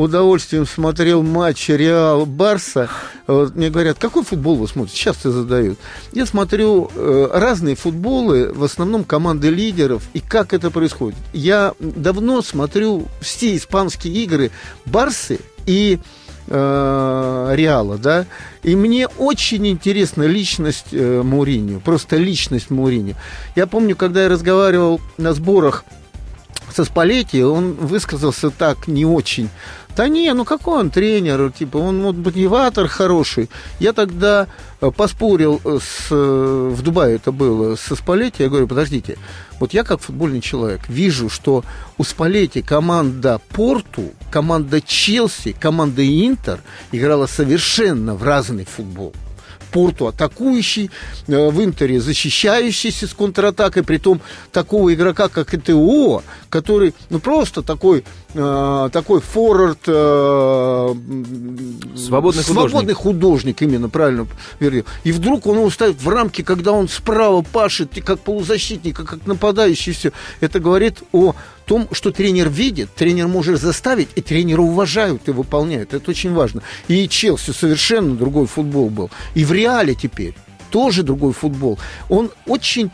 удовольствием 0.00 0.66
смотрел 0.66 1.22
матч 1.22 1.68
Реал 1.68 2.26
Барса. 2.26 2.88
Вот 3.26 3.54
мне 3.54 3.70
говорят, 3.70 3.98
какой 3.98 4.24
футбол 4.24 4.56
вы 4.56 4.68
смотрите? 4.68 4.98
Часто 4.98 5.30
задают. 5.30 5.78
Я 6.12 6.26
смотрю 6.26 6.90
э, 6.94 7.28
разные 7.32 7.76
футболы, 7.76 8.52
в 8.52 8.64
основном 8.64 9.04
команды 9.04 9.50
лидеров, 9.50 10.02
и 10.12 10.20
как 10.20 10.52
это 10.52 10.70
происходит. 10.70 11.18
Я 11.32 11.74
давно 11.78 12.42
смотрю 12.42 13.06
все 13.20 13.56
испанские 13.56 14.14
игры 14.24 14.50
Барсы 14.86 15.40
и 15.66 15.98
э, 16.48 17.52
Реала, 17.54 17.98
да, 17.98 18.26
и 18.62 18.76
мне 18.76 19.06
очень 19.06 19.66
интересна 19.68 20.24
личность 20.24 20.88
э, 20.92 21.22
Мourinho, 21.22 21.80
просто 21.80 22.16
личность 22.16 22.70
Мourinho. 22.70 23.16
Я 23.56 23.66
помню, 23.66 23.96
когда 23.96 24.24
я 24.24 24.28
разговаривал 24.28 25.00
на 25.18 25.32
сборах 25.32 25.84
со 26.74 26.84
Спалетти, 26.84 27.42
он 27.42 27.72
высказался 27.74 28.50
так 28.50 28.88
не 28.88 29.04
очень. 29.04 29.48
Да 30.00 30.08
не, 30.08 30.32
ну 30.32 30.46
какой 30.46 30.80
он 30.80 30.88
тренер, 30.88 31.52
типа, 31.52 31.76
он 31.76 32.00
вот 32.00 32.16
мотиватор 32.16 32.88
хороший. 32.88 33.50
Я 33.80 33.92
тогда 33.92 34.46
э, 34.80 34.90
поспорил 34.90 35.60
э, 35.62 35.78
с, 35.78 36.06
э, 36.10 36.74
в 36.74 36.80
Дубае 36.80 37.16
это 37.16 37.32
было, 37.32 37.76
со 37.76 37.96
Спалетти, 37.96 38.42
я 38.42 38.48
говорю, 38.48 38.66
подождите, 38.66 39.18
вот 39.58 39.74
я 39.74 39.84
как 39.84 40.00
футбольный 40.00 40.40
человек 40.40 40.88
вижу, 40.88 41.28
что 41.28 41.64
у 41.98 42.04
Спалетти 42.04 42.62
команда 42.62 43.42
Порту, 43.50 44.12
команда 44.30 44.80
Челси, 44.80 45.52
команда 45.52 46.02
Интер 46.02 46.60
играла 46.92 47.26
совершенно 47.26 48.14
в 48.14 48.22
разный 48.22 48.64
футбол. 48.64 49.12
Порту 49.70 50.06
атакующий, 50.06 50.90
э, 51.26 51.50
в 51.50 51.62
Интере 51.62 52.00
защищающийся 52.00 53.06
с 53.06 53.14
контратакой, 53.14 53.82
притом 53.82 54.20
такого 54.52 54.92
игрока, 54.92 55.28
как 55.28 55.54
ИТО, 55.54 56.22
который, 56.48 56.94
ну, 57.10 57.18
просто 57.20 57.62
такой, 57.62 58.04
э, 58.34 58.88
такой 58.92 59.20
форвард... 59.20 59.80
э, 59.86 60.94
Свободный 61.96 62.42
свободный 62.42 62.94
художник, 62.94 63.62
именно, 63.62 63.88
правильно, 63.88 64.26
вернее. 64.58 64.84
И 65.04 65.12
вдруг 65.12 65.46
он 65.46 65.56
его 65.58 65.70
ставит 65.70 66.00
в 66.02 66.08
рамки, 66.08 66.42
когда 66.42 66.72
он 66.72 66.88
справа 66.88 67.42
пашет, 67.42 67.96
и 67.96 68.00
как 68.00 68.20
полузащитник, 68.20 68.98
и 69.00 69.04
как 69.04 69.26
нападающий, 69.26 69.92
все. 69.92 70.12
Это 70.40 70.60
говорит 70.60 71.02
о 71.12 71.34
том, 71.64 71.88
что 71.92 72.10
тренер 72.10 72.48
видит, 72.48 72.94
тренер 72.94 73.28
может 73.28 73.60
заставить, 73.60 74.08
и 74.16 74.20
тренера 74.20 74.60
уважают 74.60 75.28
и 75.28 75.32
выполняют. 75.32 75.94
Это 75.94 76.10
очень 76.10 76.32
важно. 76.32 76.62
И 76.88 77.08
Челси 77.08 77.52
совершенно 77.52 78.14
другой 78.14 78.46
футбол 78.46 78.90
был. 78.90 79.10
И 79.34 79.44
в 79.44 79.52
Реале 79.52 79.94
теперь 79.94 80.34
тоже 80.70 81.02
другой 81.02 81.32
футбол. 81.32 81.78
Он 82.08 82.30
очень 82.46 82.90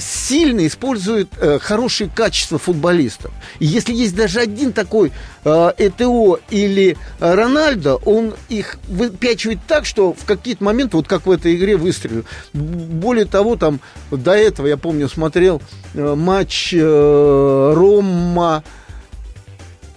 сильно 0.00 0.66
использует 0.66 1.28
э, 1.36 1.58
хорошие 1.58 2.10
качества 2.10 2.58
футболистов. 2.58 3.30
И 3.58 3.66
если 3.66 3.92
есть 3.92 4.16
даже 4.16 4.40
один 4.40 4.72
такой 4.72 5.12
э, 5.44 5.72
ЭТО 5.78 6.40
или 6.50 6.96
э, 7.20 7.34
Рональдо, 7.34 7.96
он 7.96 8.34
их 8.48 8.78
выпячивает 8.88 9.60
так, 9.66 9.84
что 9.84 10.12
в 10.12 10.24
какие-то 10.24 10.64
моменты, 10.64 10.96
вот 10.96 11.06
как 11.06 11.26
в 11.26 11.30
этой 11.30 11.54
игре, 11.54 11.76
выстрелил. 11.76 12.24
Более 12.52 13.26
того, 13.26 13.56
там 13.56 13.80
до 14.10 14.32
этого, 14.32 14.66
я 14.66 14.76
помню, 14.76 15.08
смотрел 15.08 15.62
э, 15.94 16.14
матч 16.14 16.74
э, 16.74 17.72
Рома 17.76 18.64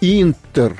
Интер. 0.01 0.77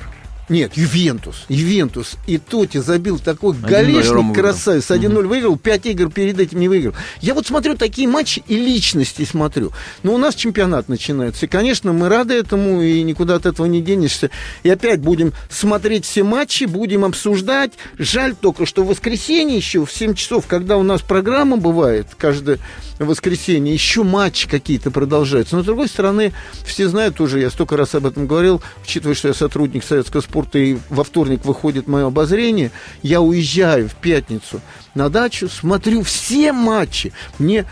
Нет, 0.48 0.76
Ювентус. 0.76 1.46
Ювентус. 1.48 2.16
И 2.26 2.38
Тоти 2.38 2.78
забил 2.78 3.18
такой 3.18 3.54
1:0 3.54 3.66
голешник 3.66 4.12
Рома 4.12 4.28
выиграл. 4.28 4.44
красавец. 4.44 4.90
1-0 4.90 5.26
выиграл, 5.26 5.56
5 5.56 5.86
игр 5.86 6.10
перед 6.10 6.38
этим 6.38 6.60
не 6.60 6.68
выиграл. 6.68 6.94
Я 7.20 7.34
вот 7.34 7.46
смотрю 7.46 7.76
такие 7.76 8.06
матчи 8.08 8.42
и 8.46 8.56
личности 8.56 9.24
смотрю. 9.24 9.72
Но 10.02 10.14
у 10.14 10.18
нас 10.18 10.34
чемпионат 10.34 10.88
начинается. 10.88 11.46
И, 11.46 11.48
конечно, 11.48 11.92
мы 11.92 12.08
рады 12.08 12.34
этому, 12.34 12.82
и 12.82 13.02
никуда 13.02 13.36
от 13.36 13.46
этого 13.46 13.66
не 13.66 13.80
денешься. 13.80 14.30
И 14.62 14.68
опять 14.68 15.00
будем 15.00 15.32
смотреть 15.48 16.04
все 16.04 16.24
матчи, 16.24 16.64
будем 16.64 17.04
обсуждать. 17.04 17.72
Жаль 17.98 18.34
только, 18.34 18.66
что 18.66 18.84
в 18.84 18.88
воскресенье 18.88 19.56
еще 19.56 19.86
в 19.86 19.92
7 19.92 20.14
часов, 20.14 20.46
когда 20.46 20.76
у 20.76 20.82
нас 20.82 21.00
программа 21.00 21.56
бывает, 21.56 22.08
каждое 22.18 22.58
воскресенье, 22.98 23.72
еще 23.72 24.02
матчи 24.02 24.48
какие-то 24.48 24.90
продолжаются. 24.90 25.56
Но, 25.56 25.62
с 25.62 25.66
другой 25.66 25.88
стороны, 25.88 26.32
все 26.64 26.88
знают 26.88 27.20
уже, 27.20 27.40
я 27.40 27.50
столько 27.50 27.76
раз 27.76 27.94
об 27.94 28.06
этом 28.06 28.26
говорил, 28.26 28.62
учитывая, 28.84 29.14
что 29.14 29.28
я 29.28 29.34
сотрудник 29.34 29.84
советского 29.84 30.20
спорта, 30.34 30.58
и 30.58 30.76
во 30.90 31.04
вторник 31.04 31.44
выходит 31.44 31.86
мое 31.86 32.08
обозрение, 32.08 32.72
я 33.02 33.20
уезжаю 33.20 33.88
в 33.88 33.94
пятницу 33.94 34.60
на 34.96 35.08
дачу, 35.08 35.48
смотрю 35.48 36.02
все 36.02 36.52
матчи. 36.52 37.12
Мне 37.38 37.66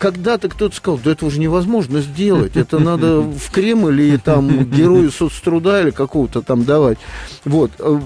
когда-то 0.00 0.48
кто-то 0.48 0.74
сказал, 0.74 0.98
да 1.04 1.12
это 1.12 1.26
уже 1.26 1.38
невозможно 1.38 2.00
сделать, 2.00 2.56
это 2.56 2.78
надо 2.78 3.20
в 3.20 3.50
Кремль 3.52 4.00
или 4.00 4.16
там 4.16 4.64
герою 4.64 5.12
соцтруда 5.12 5.82
или 5.82 5.90
какого-то 5.90 6.40
там 6.40 6.64
давать. 6.64 6.98
Вот. 7.44 7.70
Э, 7.78 8.00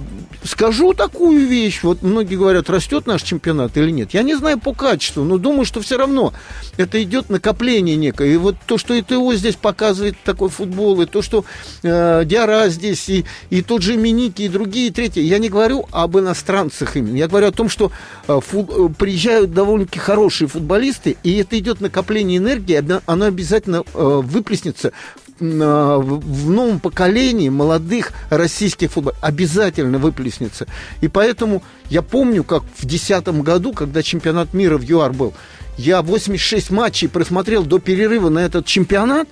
Скажу 0.44 0.92
такую 0.92 1.46
вещь, 1.46 1.82
вот 1.82 2.02
многие 2.02 2.36
говорят, 2.36 2.68
растет 2.68 3.06
наш 3.06 3.22
чемпионат 3.22 3.78
или 3.78 3.90
нет. 3.90 4.12
Я 4.12 4.22
не 4.22 4.34
знаю 4.34 4.60
по 4.60 4.74
качеству, 4.74 5.24
но 5.24 5.38
думаю, 5.38 5.64
что 5.64 5.80
все 5.80 5.96
равно 5.96 6.34
это 6.76 7.02
идет 7.02 7.30
накопление 7.30 7.96
некое. 7.96 8.34
И 8.34 8.36
вот 8.36 8.56
то, 8.66 8.76
что 8.76 8.98
ИТО 8.98 9.34
здесь 9.36 9.56
показывает 9.56 10.16
такой 10.22 10.50
футбол, 10.50 11.00
и 11.00 11.06
то, 11.06 11.22
что 11.22 11.46
э, 11.82 12.24
Диара 12.26 12.68
здесь, 12.68 13.08
и, 13.08 13.24
и 13.48 13.62
тот 13.62 13.80
же 13.80 13.96
Миники, 13.96 14.42
и 14.42 14.48
другие, 14.48 14.92
третьи. 14.92 15.22
Я 15.22 15.38
не 15.38 15.48
говорю 15.48 15.86
об 15.90 16.18
иностранцах 16.18 16.98
именно. 16.98 17.16
Я 17.16 17.26
говорю 17.26 17.46
о 17.46 17.52
том, 17.52 17.70
что 17.70 17.90
э, 18.28 18.38
э, 18.38 18.88
приезжают 18.98 19.54
довольно-таки 19.54 19.98
хорошие 19.98 20.46
футболисты, 20.46 21.16
и 21.22 21.36
это 21.38 21.58
идет 21.58 21.80
накопление 21.84 22.38
энергии, 22.38 22.82
оно 23.06 23.24
обязательно 23.26 23.84
э, 23.94 24.20
выплеснется 24.22 24.92
на- 25.40 25.98
в 25.98 26.50
новом 26.50 26.78
поколении 26.80 27.48
молодых 27.48 28.12
российских 28.30 28.92
футболистов 28.92 29.24
обязательно 29.24 29.98
выплеснется. 29.98 30.66
И 31.00 31.08
поэтому 31.08 31.62
я 31.90 32.02
помню, 32.02 32.44
как 32.44 32.62
в 32.76 32.86
2010 32.86 33.42
году, 33.42 33.72
когда 33.72 34.02
чемпионат 34.02 34.54
мира 34.54 34.78
в 34.78 34.82
ЮАР 34.82 35.12
был, 35.12 35.34
я 35.76 36.02
86 36.02 36.70
матчей 36.70 37.08
просмотрел 37.08 37.64
до 37.64 37.78
перерыва 37.80 38.28
на 38.28 38.40
этот 38.40 38.64
чемпионат, 38.66 39.28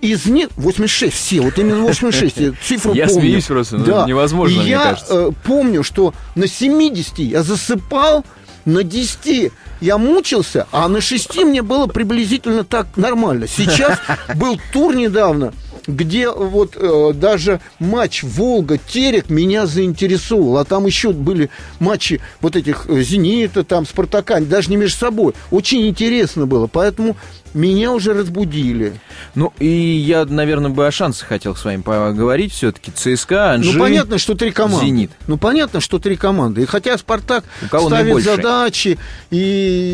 из 0.00 0.26
них 0.26 0.48
86 0.56 1.14
все, 1.16 1.40
вот 1.40 1.56
именно 1.58 1.82
86, 1.82 2.36
я 2.38 2.52
цифру 2.62 2.92
Я 2.92 3.06
помню. 3.06 3.20
смеюсь 3.20 3.44
просто, 3.46 3.78
ну, 3.78 4.06
невозможно, 4.06 4.56
И 4.56 4.58
мне 4.60 4.70
я 4.70 4.82
кажется. 4.82 5.14
э, 5.14 5.30
помню, 5.44 5.82
что 5.84 6.12
на 6.34 6.46
70 6.48 7.18
я 7.20 7.42
засыпал, 7.44 8.24
на 8.66 8.82
10 8.82 9.52
я 9.84 9.98
мучился, 9.98 10.66
а 10.72 10.88
на 10.88 11.02
6 11.02 11.44
мне 11.44 11.60
было 11.60 11.86
приблизительно 11.86 12.64
так 12.64 12.86
нормально. 12.96 13.46
Сейчас 13.46 13.98
был 14.34 14.58
тур 14.72 14.96
недавно, 14.96 15.52
где 15.86 16.30
вот 16.30 16.74
э, 16.74 17.12
даже 17.14 17.60
матч 17.78 18.22
Волга-Терек 18.22 19.28
меня 19.28 19.66
заинтересовал. 19.66 20.56
А 20.56 20.64
там 20.64 20.86
еще 20.86 21.12
были 21.12 21.50
матчи 21.80 22.22
вот 22.40 22.56
этих 22.56 22.86
э, 22.88 23.02
Зенита, 23.02 23.62
там 23.62 23.86
Спартака, 23.86 24.40
даже 24.40 24.70
не 24.70 24.76
между 24.76 24.96
собой. 24.96 25.34
Очень 25.50 25.86
интересно 25.86 26.46
было, 26.46 26.66
поэтому 26.66 27.16
меня 27.54 27.92
уже 27.92 28.12
разбудили. 28.12 29.00
Ну, 29.34 29.52
и 29.58 29.66
я, 29.66 30.24
наверное, 30.24 30.70
бы 30.70 30.86
о 30.86 30.90
шансах 30.90 31.28
хотел 31.28 31.54
с 31.56 31.64
вами 31.64 31.82
поговорить 31.82 32.52
все-таки. 32.52 32.90
ЦСКА, 32.90 33.52
Анжи, 33.52 33.72
Ну, 33.72 33.78
понятно, 33.78 34.18
что 34.18 34.34
три 34.34 34.50
команды. 34.50 34.86
Зенит. 34.86 35.10
Ну, 35.26 35.38
понятно, 35.38 35.80
что 35.80 35.98
три 35.98 36.16
команды. 36.16 36.62
И 36.62 36.66
хотя 36.66 36.98
«Спартак» 36.98 37.44
У 37.64 37.68
кого 37.68 37.86
ставит 37.88 38.04
наибольшие? 38.06 38.36
задачи, 38.36 38.98
и 39.30 39.36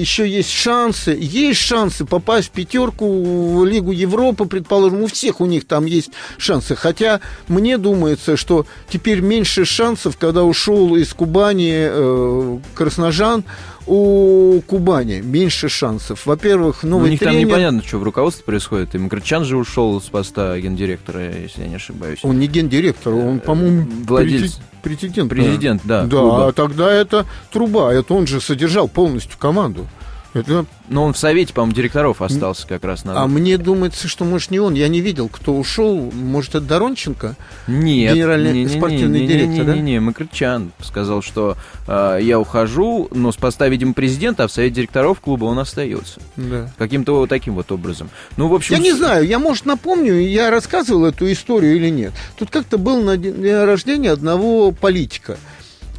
еще 0.01 0.29
есть 0.29 0.51
шансы, 0.51 1.17
есть 1.21 1.61
шансы 1.61 2.05
попасть 2.05 2.49
в 2.49 2.51
пятерку 2.53 3.59
в 3.61 3.65
Лигу 3.65 3.93
Европы, 3.93 4.47
предположим, 4.47 5.03
у 5.03 5.07
всех 5.07 5.41
у 5.41 5.47
них 5.47 5.67
там 5.67 5.85
есть 5.87 6.11
шансы. 6.39 6.75
Хотя 6.75 7.21
мне 7.49 7.79
думается, 7.79 8.37
что 8.37 8.67
теперь 8.89 9.21
меньше 9.21 9.65
шансов, 9.65 10.17
когда 10.17 10.45
ушел 10.45 10.97
из 10.97 11.13
Кубани 11.13 11.73
э, 11.75 12.59
Красножан, 12.75 13.45
у 13.91 14.61
Кубани 14.63 15.21
меньше 15.21 15.69
шансов. 15.69 16.25
Во-первых, 16.25 16.85
новый 16.85 17.03
Ну, 17.03 17.07
у 17.07 17.11
них 17.11 17.19
тренер... 17.19 17.35
там 17.41 17.49
непонятно, 17.49 17.83
что 17.85 17.99
в 17.99 18.05
руководстве 18.05 18.45
происходит. 18.45 18.95
И 18.95 18.99
Макрычан 18.99 19.45
же 19.45 19.57
ушел 19.57 20.01
с 20.01 20.05
поста 20.05 20.59
гендиректора, 20.61 21.37
если 21.37 21.63
я 21.63 21.69
не 21.69 21.75
ошибаюсь. 21.75 22.21
Он 22.23 22.39
не 22.39 22.47
гендиректор, 22.47 23.13
он, 23.15 23.41
по-моему, 23.41 23.87
Владелец. 24.07 24.61
президент. 24.83 25.29
Президент, 25.29 25.83
да, 25.85 26.05
Да, 26.05 26.17
клуба. 26.19 26.53
тогда 26.53 26.93
это 26.93 27.27
труба. 27.53 27.93
Это 27.93 28.15
он 28.15 28.29
же 28.29 28.41
содержал 28.41 28.87
полностью 28.87 29.37
команду. 29.39 29.89
Это... 30.35 30.67
Но 30.89 31.05
он 31.05 31.13
в 31.13 31.19
совете, 31.19 31.53
по-моему, 31.53 31.75
директоров 31.75 32.23
остался 32.23 32.67
как 32.67 32.85
раз. 32.85 33.05
Надо. 33.05 33.21
А 33.21 33.27
мне 33.27 33.59
думается, 33.59 34.09
что, 34.09 34.25
может, 34.25 34.51
не 34.51 34.59
он. 34.59 34.75
Я 34.75 34.89
не 34.89 35.01
видел, 35.01 35.29
кто 35.29 35.57
ушел. 35.57 36.11
Может, 36.13 36.57
это 36.57 36.61
Доронченко? 36.63 37.37
Нет, 37.69 38.15
генеральный 38.15 38.53
не, 38.53 38.65
не, 38.65 38.69
спортивный 38.69 39.21
не, 39.21 39.27
директор, 39.27 39.59
не, 39.59 39.63
да? 39.65 39.75
Не, 39.75 39.83
не, 39.83 40.01
Макрычан 40.01 40.73
сказал, 40.83 41.23
что 41.23 41.57
э, 41.87 42.19
я 42.23 42.41
ухожу, 42.41 43.09
но 43.13 43.33
с 43.33 43.37
поста, 43.37 43.69
видимо, 43.69 43.93
президента, 43.93 44.45
а 44.45 44.49
в 44.49 44.53
совете 44.53 44.77
директоров 44.77 45.21
клуба 45.21 45.45
он 45.45 45.59
остается. 45.59 46.21
Да. 46.37 46.71
Каким-то 46.79 47.17
вот 47.17 47.29
таким 47.29 47.55
вот 47.55 47.71
образом. 47.73 48.11
Ну, 48.37 48.49
в 48.49 48.55
общем... 48.55 48.75
Я 48.77 48.81
не 48.81 48.93
знаю, 48.93 49.27
я, 49.27 49.39
может, 49.39 49.67
напомню, 49.67 50.15
я 50.15 50.51
рассказывал 50.51 51.07
эту 51.07 51.31
историю 51.31 51.77
или 51.77 51.89
нет. 51.89 52.13
Тут 52.37 52.51
как-то 52.51 52.79
был 52.79 53.03
на 53.03 53.17
день 53.17 53.49
рождения 53.65 54.11
одного 54.11 54.73
политика. 54.73 55.39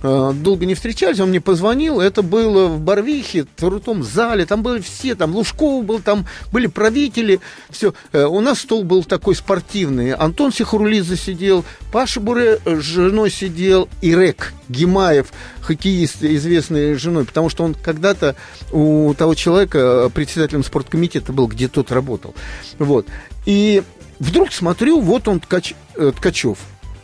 Э, 0.04 0.32
Долго 0.34 0.66
не 0.66 0.76
встречались, 0.76 1.20
он 1.20 1.30
мне 1.30 1.42
позвонил, 1.42 2.00
это 2.00 2.22
было 2.22 2.68
в 2.68 2.80
Барвихе, 2.80 3.44
в 3.44 3.60
крутом 3.60 4.04
зале, 4.04 4.46
там 4.46 4.64
были 4.64 4.82
все, 4.82 5.16
там 5.16 5.36
Лужков 5.36 5.86
был, 5.86 6.00
там 6.00 6.26
были 6.52 6.68
правители, 6.68 7.40
все. 7.70 7.94
У 8.14 8.40
нас 8.40 8.60
стол 8.60 8.84
был 8.84 9.04
такой 9.04 9.36
спортивный, 9.36 10.14
Антон 10.14 10.52
Сихрулидзе 10.52 11.16
сидел, 11.16 11.64
Паша 11.92 12.20
Буре 12.20 12.60
с 12.66 12.82
женой 12.82 13.30
сидел, 13.30 13.90
Ирек 14.02 14.54
Гимаев, 14.70 15.28
хоккеист, 15.62 16.24
известный 16.24 16.96
женой, 16.96 17.26
потому 17.26 17.50
что 17.50 17.64
он 17.64 17.76
когда-то 17.76 18.36
у 18.72 19.14
того 19.14 19.36
человека 19.36 20.10
председателем 20.14 20.64
спорткомитета 20.64 21.34
был, 21.34 21.48
где 21.48 21.68
тот 21.68 21.92
работал. 21.92 22.34
Вот. 22.80 23.08
И 23.46 23.84
вдруг 24.20 24.52
смотрю, 24.54 25.02
вот 25.02 25.28
он 25.28 25.40
Ткач, 25.40 25.74
э, 25.96 26.12
Ткачев, 26.16 26.58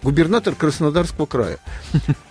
губернатор 0.04 0.56
Краснодарского 0.56 1.26
края. 1.26 1.60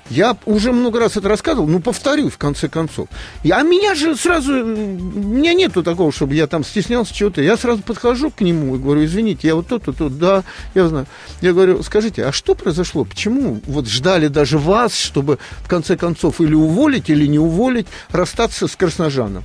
Я 0.08 0.36
уже 0.44 0.72
много 0.72 1.00
раз 1.00 1.16
это 1.16 1.28
рассказывал, 1.28 1.66
ну, 1.66 1.80
повторю 1.80 2.30
в 2.30 2.38
конце 2.38 2.68
концов. 2.68 3.08
А 3.50 3.62
меня 3.62 3.96
же 3.96 4.14
сразу, 4.14 4.52
э, 4.52 4.62
у 4.62 4.66
меня 4.66 5.52
нету 5.52 5.82
такого, 5.82 6.12
чтобы 6.12 6.34
я 6.34 6.46
там 6.46 6.64
стеснялся 6.64 7.12
чего-то. 7.12 7.42
Я 7.42 7.56
сразу 7.56 7.82
подхожу 7.82 8.30
к 8.30 8.40
нему 8.40 8.76
и 8.76 8.78
говорю, 8.78 9.04
извините, 9.04 9.48
я 9.48 9.56
вот 9.56 9.66
то-то, 9.66 9.92
то, 9.92 10.08
да, 10.08 10.44
я 10.74 10.88
знаю. 10.88 11.06
Я 11.40 11.52
говорю, 11.52 11.82
скажите, 11.82 12.24
а 12.24 12.30
что 12.30 12.54
произошло? 12.54 13.04
Почему 13.04 13.60
вот 13.66 13.88
ждали 13.88 14.28
даже 14.28 14.58
вас, 14.58 14.96
чтобы 14.96 15.38
в 15.62 15.68
конце 15.68 15.96
концов 15.96 16.40
или 16.40 16.54
уволить, 16.54 17.10
или 17.10 17.26
не 17.26 17.40
уволить, 17.40 17.88
расстаться 18.10 18.68
с 18.68 18.76
Красножаном? 18.76 19.42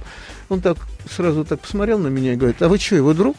Он 0.51 0.59
так 0.59 0.75
сразу 1.09 1.45
так 1.45 1.61
посмотрел 1.61 1.97
на 1.97 2.07
меня 2.07 2.33
и 2.33 2.35
говорит, 2.35 2.61
а 2.61 2.67
вы 2.67 2.77
что, 2.77 2.97
его 2.97 3.13
друг? 3.13 3.37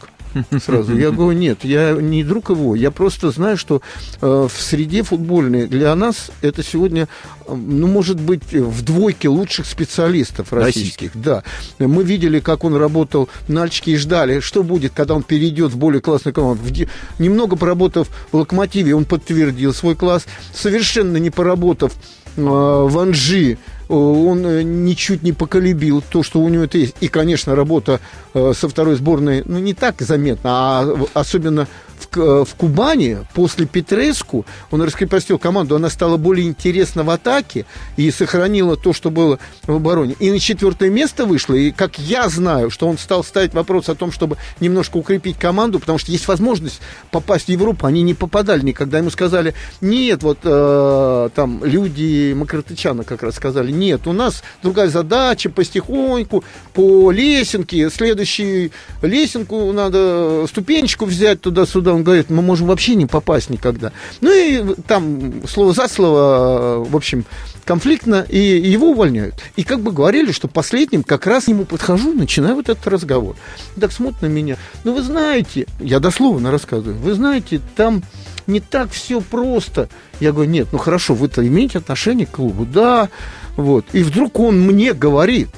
Сразу. 0.65 0.97
Я 0.97 1.11
говорю, 1.11 1.37
нет, 1.37 1.63
я 1.63 1.91
не 1.93 2.23
друг 2.23 2.49
его. 2.49 2.75
Я 2.75 2.89
просто 2.89 3.29
знаю, 3.29 3.55
что 3.55 3.83
э, 4.19 4.47
в 4.51 4.59
среде 4.59 5.03
футбольной 5.03 5.67
для 5.67 5.93
нас 5.93 6.31
это 6.41 6.63
сегодня, 6.63 7.07
ну, 7.47 7.85
может 7.85 8.19
быть, 8.19 8.51
в 8.51 8.83
двойке 8.83 9.29
лучших 9.29 9.67
специалистов 9.67 10.51
российских. 10.53 11.11
Да. 11.13 11.43
Мы 11.77 12.03
видели, 12.03 12.39
как 12.39 12.63
он 12.63 12.75
работал 12.75 13.29
на 13.47 13.61
Альчике 13.61 13.91
и 13.91 13.97
ждали, 13.97 14.39
что 14.39 14.63
будет, 14.63 14.93
когда 14.93 15.13
он 15.13 15.21
перейдет 15.21 15.71
в 15.71 15.77
более 15.77 16.01
классную 16.01 16.33
команду. 16.33 16.63
В 16.63 17.21
Немного 17.21 17.55
поработав 17.55 18.07
в 18.31 18.37
Локомотиве, 18.37 18.95
он 18.95 19.05
подтвердил 19.05 19.71
свой 19.71 19.95
класс. 19.95 20.25
Совершенно 20.51 21.17
не 21.17 21.29
поработав 21.29 21.93
э, 22.35 22.41
в 22.41 22.99
Анжи, 22.99 23.53
э, 23.53 23.93
он 23.93 24.45
э, 24.45 24.63
ничуть 24.63 25.23
не 25.23 25.31
поколебил 25.33 26.01
то, 26.01 26.23
что 26.23 26.39
у 26.39 26.49
него 26.49 26.63
это 26.63 26.77
есть. 26.77 26.95
И, 26.99 27.07
конечно, 27.07 27.55
работа 27.55 27.99
со 28.33 28.67
второй 28.67 28.95
сборной, 28.95 29.43
ну, 29.45 29.59
не 29.59 29.73
так 29.73 30.01
заметна, 30.01 30.49
а 30.51 31.05
особенно 31.13 31.67
в, 32.03 32.17
э, 32.17 32.45
в 32.45 32.55
Кубани 32.55 33.19
после 33.33 33.65
Петреску 33.65 34.45
он 34.71 34.81
раскрепостил 34.81 35.37
команду, 35.37 35.75
она 35.75 35.89
стала 35.89 36.17
более 36.17 36.47
интересна 36.47 37.03
в 37.03 37.09
атаке 37.09 37.65
и 37.97 38.09
сохранила 38.11 38.77
то, 38.77 38.93
что 38.93 39.09
было 39.09 39.39
в 39.65 39.75
обороне. 39.75 40.15
И 40.19 40.31
на 40.31 40.39
четвертое 40.39 40.89
место 40.89 41.25
вышла, 41.25 41.53
и 41.55 41.71
как 41.71 41.99
я 41.99 42.29
знаю, 42.29 42.69
что 42.69 42.87
он 42.87 42.97
стал 42.97 43.23
ставить 43.23 43.53
вопрос 43.53 43.89
о 43.89 43.95
том, 43.95 44.11
чтобы 44.11 44.37
немножко 44.59 44.97
укрепить 44.97 45.37
команду, 45.37 45.79
потому 45.79 45.97
что 45.97 46.11
есть 46.11 46.27
возможность 46.27 46.81
попасть 47.11 47.45
в 47.45 47.49
Европу, 47.49 47.85
они 47.85 48.01
не 48.01 48.13
попадали 48.13 48.61
никогда. 48.61 48.97
Ему 48.97 49.09
сказали, 49.09 49.53
нет, 49.81 50.23
вот 50.23 50.39
э, 50.43 51.29
там 51.35 51.63
люди 51.63 52.33
Макартычана 52.33 53.03
как 53.03 53.23
раз 53.23 53.35
сказали, 53.35 53.71
нет, 53.71 54.07
у 54.07 54.13
нас 54.13 54.43
другая 54.61 54.89
задача, 54.89 55.49
потихоньку, 55.49 56.43
по 56.73 57.11
лесенке, 57.11 57.89
следующую 57.89 58.71
лесенку 59.01 59.71
надо, 59.71 60.45
ступенечку 60.47 61.05
взять 61.05 61.41
туда-сюда. 61.41 61.92
Он 61.93 62.03
говорит, 62.03 62.29
мы 62.29 62.41
можем 62.41 62.67
вообще 62.67 62.95
не 62.95 63.05
попасть 63.05 63.49
никогда. 63.49 63.91
Ну 64.21 64.31
и 64.31 64.75
там 64.87 65.47
слово 65.47 65.73
за 65.73 65.87
слово, 65.87 66.83
в 66.83 66.95
общем, 66.95 67.25
конфликтно, 67.65 68.25
и 68.27 68.37
его 68.37 68.91
увольняют. 68.91 69.35
И 69.55 69.63
как 69.63 69.81
бы 69.81 69.91
говорили, 69.91 70.31
что 70.31 70.47
последним 70.47 71.03
как 71.03 71.27
раз 71.27 71.45
к 71.45 71.47
нему 71.47 71.65
подхожу, 71.65 72.13
начинаю 72.13 72.55
вот 72.55 72.69
этот 72.69 72.85
разговор. 72.87 73.35
Так 73.79 73.91
смотрит 73.91 74.21
на 74.21 74.27
меня. 74.27 74.57
Ну, 74.83 74.93
вы 74.93 75.01
знаете, 75.01 75.67
я 75.79 75.99
дословно 75.99 76.51
рассказываю, 76.51 76.97
вы 76.97 77.13
знаете, 77.13 77.61
там 77.75 78.03
не 78.47 78.59
так 78.59 78.91
все 78.91 79.21
просто. 79.21 79.89
Я 80.19 80.31
говорю, 80.31 80.49
нет, 80.49 80.67
ну 80.71 80.77
хорошо, 80.77 81.13
вы-то 81.13 81.45
имеете 81.47 81.77
отношение 81.77 82.25
к 82.25 82.31
клубу? 82.31 82.65
Да, 82.65 83.09
вот. 83.55 83.85
И 83.93 84.03
вдруг 84.03 84.39
он 84.39 84.59
мне 84.61 84.93
говорит, 84.93 85.49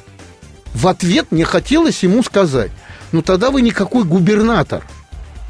в 0.74 0.88
ответ 0.88 1.32
мне 1.32 1.46
хотелось 1.46 2.04
ему 2.04 2.22
сказать, 2.24 2.72
ну 3.12 3.22
тогда 3.22 3.50
вы 3.50 3.62
никакой 3.62 4.04
губернатор. 4.04 4.86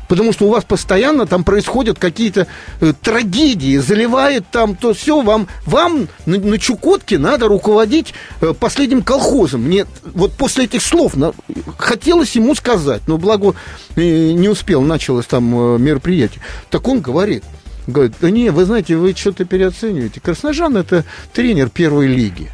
Потому 0.07 0.33
что 0.33 0.45
у 0.45 0.49
вас 0.49 0.63
постоянно 0.63 1.25
там 1.25 1.43
происходят 1.43 1.97
какие-то 1.99 2.47
э, 2.81 2.93
трагедии, 3.01 3.77
заливает 3.77 4.45
там 4.51 4.75
то 4.75 4.93
все, 4.93 5.21
вам, 5.21 5.47
вам 5.65 6.07
на, 6.25 6.37
на 6.37 6.59
Чукотке 6.59 7.17
надо 7.17 7.47
руководить 7.47 8.13
э, 8.41 8.53
последним 8.59 9.01
колхозом. 9.01 9.63
Мне 9.63 9.85
вот 10.03 10.33
после 10.33 10.65
этих 10.65 10.81
слов 10.83 11.15
на- 11.15 11.33
хотелось 11.77 12.35
ему 12.35 12.55
сказать, 12.55 13.01
но 13.07 13.17
благо 13.17 13.55
э, 13.95 14.31
не 14.31 14.49
успел, 14.49 14.81
началось 14.81 15.25
там 15.25 15.75
э, 15.75 15.79
мероприятие. 15.79 16.41
Так 16.69 16.87
он 16.87 17.01
говорит, 17.01 17.43
говорит, 17.87 18.13
да 18.21 18.29
не, 18.29 18.49
вы 18.51 18.65
знаете, 18.65 18.95
вы 18.95 19.13
что-то 19.15 19.45
переоцениваете. 19.45 20.19
Красножан 20.19 20.77
это 20.77 21.03
тренер 21.33 21.69
первой 21.69 22.07
лиги. 22.07 22.49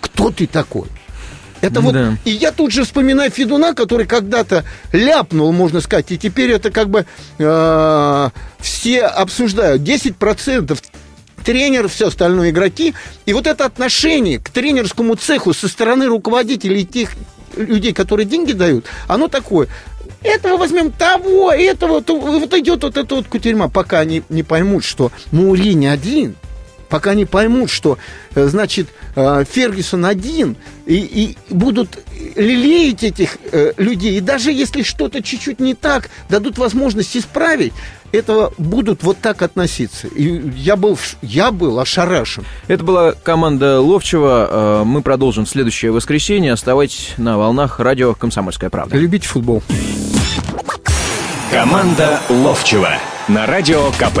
Кто 0.00 0.30
ты 0.30 0.46
такой? 0.46 0.86
Это 1.60 1.80
вот, 1.80 1.92
Да. 1.92 2.16
и 2.24 2.30
я 2.30 2.52
тут 2.52 2.72
же 2.72 2.84
вспоминаю 2.84 3.30
Федуна, 3.30 3.74
который 3.74 4.06
когда-то 4.06 4.64
ляпнул, 4.92 5.52
можно 5.52 5.80
сказать, 5.80 6.10
и 6.12 6.18
теперь 6.18 6.50
это 6.52 6.70
как 6.70 6.88
бы 6.88 7.04
э, 7.38 8.28
все 8.60 9.02
обсуждают. 9.02 9.82
10% 9.82 10.78
тренер, 11.44 11.88
все 11.88 12.08
остальное 12.08 12.50
игроки. 12.50 12.94
И 13.26 13.32
вот 13.32 13.46
это 13.46 13.64
отношение 13.64 14.38
к 14.38 14.50
тренерскому 14.50 15.14
цеху 15.16 15.52
со 15.54 15.68
стороны 15.68 16.06
руководителей 16.06 16.84
тех 16.86 17.10
людей, 17.56 17.92
которые 17.92 18.26
деньги 18.26 18.52
дают, 18.52 18.86
оно 19.08 19.28
такое. 19.28 19.68
Этого 20.22 20.58
возьмем 20.58 20.92
того, 20.92 21.50
этого, 21.50 22.02
то, 22.02 22.18
вот 22.18 22.52
идет 22.54 22.82
вот 22.82 22.96
эта 22.96 23.14
вот 23.14 23.26
кутерьма, 23.26 23.68
пока 23.68 24.00
они 24.00 24.22
не 24.28 24.42
поймут, 24.42 24.84
что 24.84 25.10
Маури 25.32 25.74
не 25.74 25.86
один, 25.86 26.36
пока 26.90 27.14
не 27.14 27.24
поймут, 27.24 27.70
что, 27.70 27.96
э, 28.34 28.46
значит, 28.46 28.88
э, 29.16 29.44
Фергюсон 29.50 30.04
один, 30.04 30.56
и, 30.84 30.96
и 30.96 31.36
будут 31.48 31.98
лелеять 32.36 33.04
этих 33.04 33.38
э, 33.52 33.72
людей, 33.78 34.18
и 34.18 34.20
даже 34.20 34.52
если 34.52 34.82
что-то 34.82 35.22
чуть-чуть 35.22 35.60
не 35.60 35.74
так, 35.74 36.10
дадут 36.28 36.58
возможность 36.58 37.16
исправить, 37.16 37.72
этого 38.12 38.52
будут 38.58 39.04
вот 39.04 39.18
так 39.18 39.40
относиться. 39.40 40.08
И 40.08 40.50
я 40.56 40.74
был, 40.74 40.98
я 41.22 41.52
был 41.52 41.78
ошарашен. 41.78 42.44
Это 42.66 42.82
была 42.82 43.12
команда 43.12 43.80
Ловчева. 43.80 44.82
Мы 44.84 45.00
продолжим 45.02 45.44
в 45.44 45.48
следующее 45.48 45.92
воскресенье. 45.92 46.54
Оставайтесь 46.54 47.10
на 47.18 47.38
волнах 47.38 47.78
радио 47.78 48.14
«Комсомольская 48.14 48.68
правда». 48.68 48.96
Любите 48.96 49.28
футбол. 49.28 49.62
Команда 51.52 52.20
Ловчева 52.28 52.94
на 53.28 53.46
Радио 53.46 53.90
КП. 53.92 54.20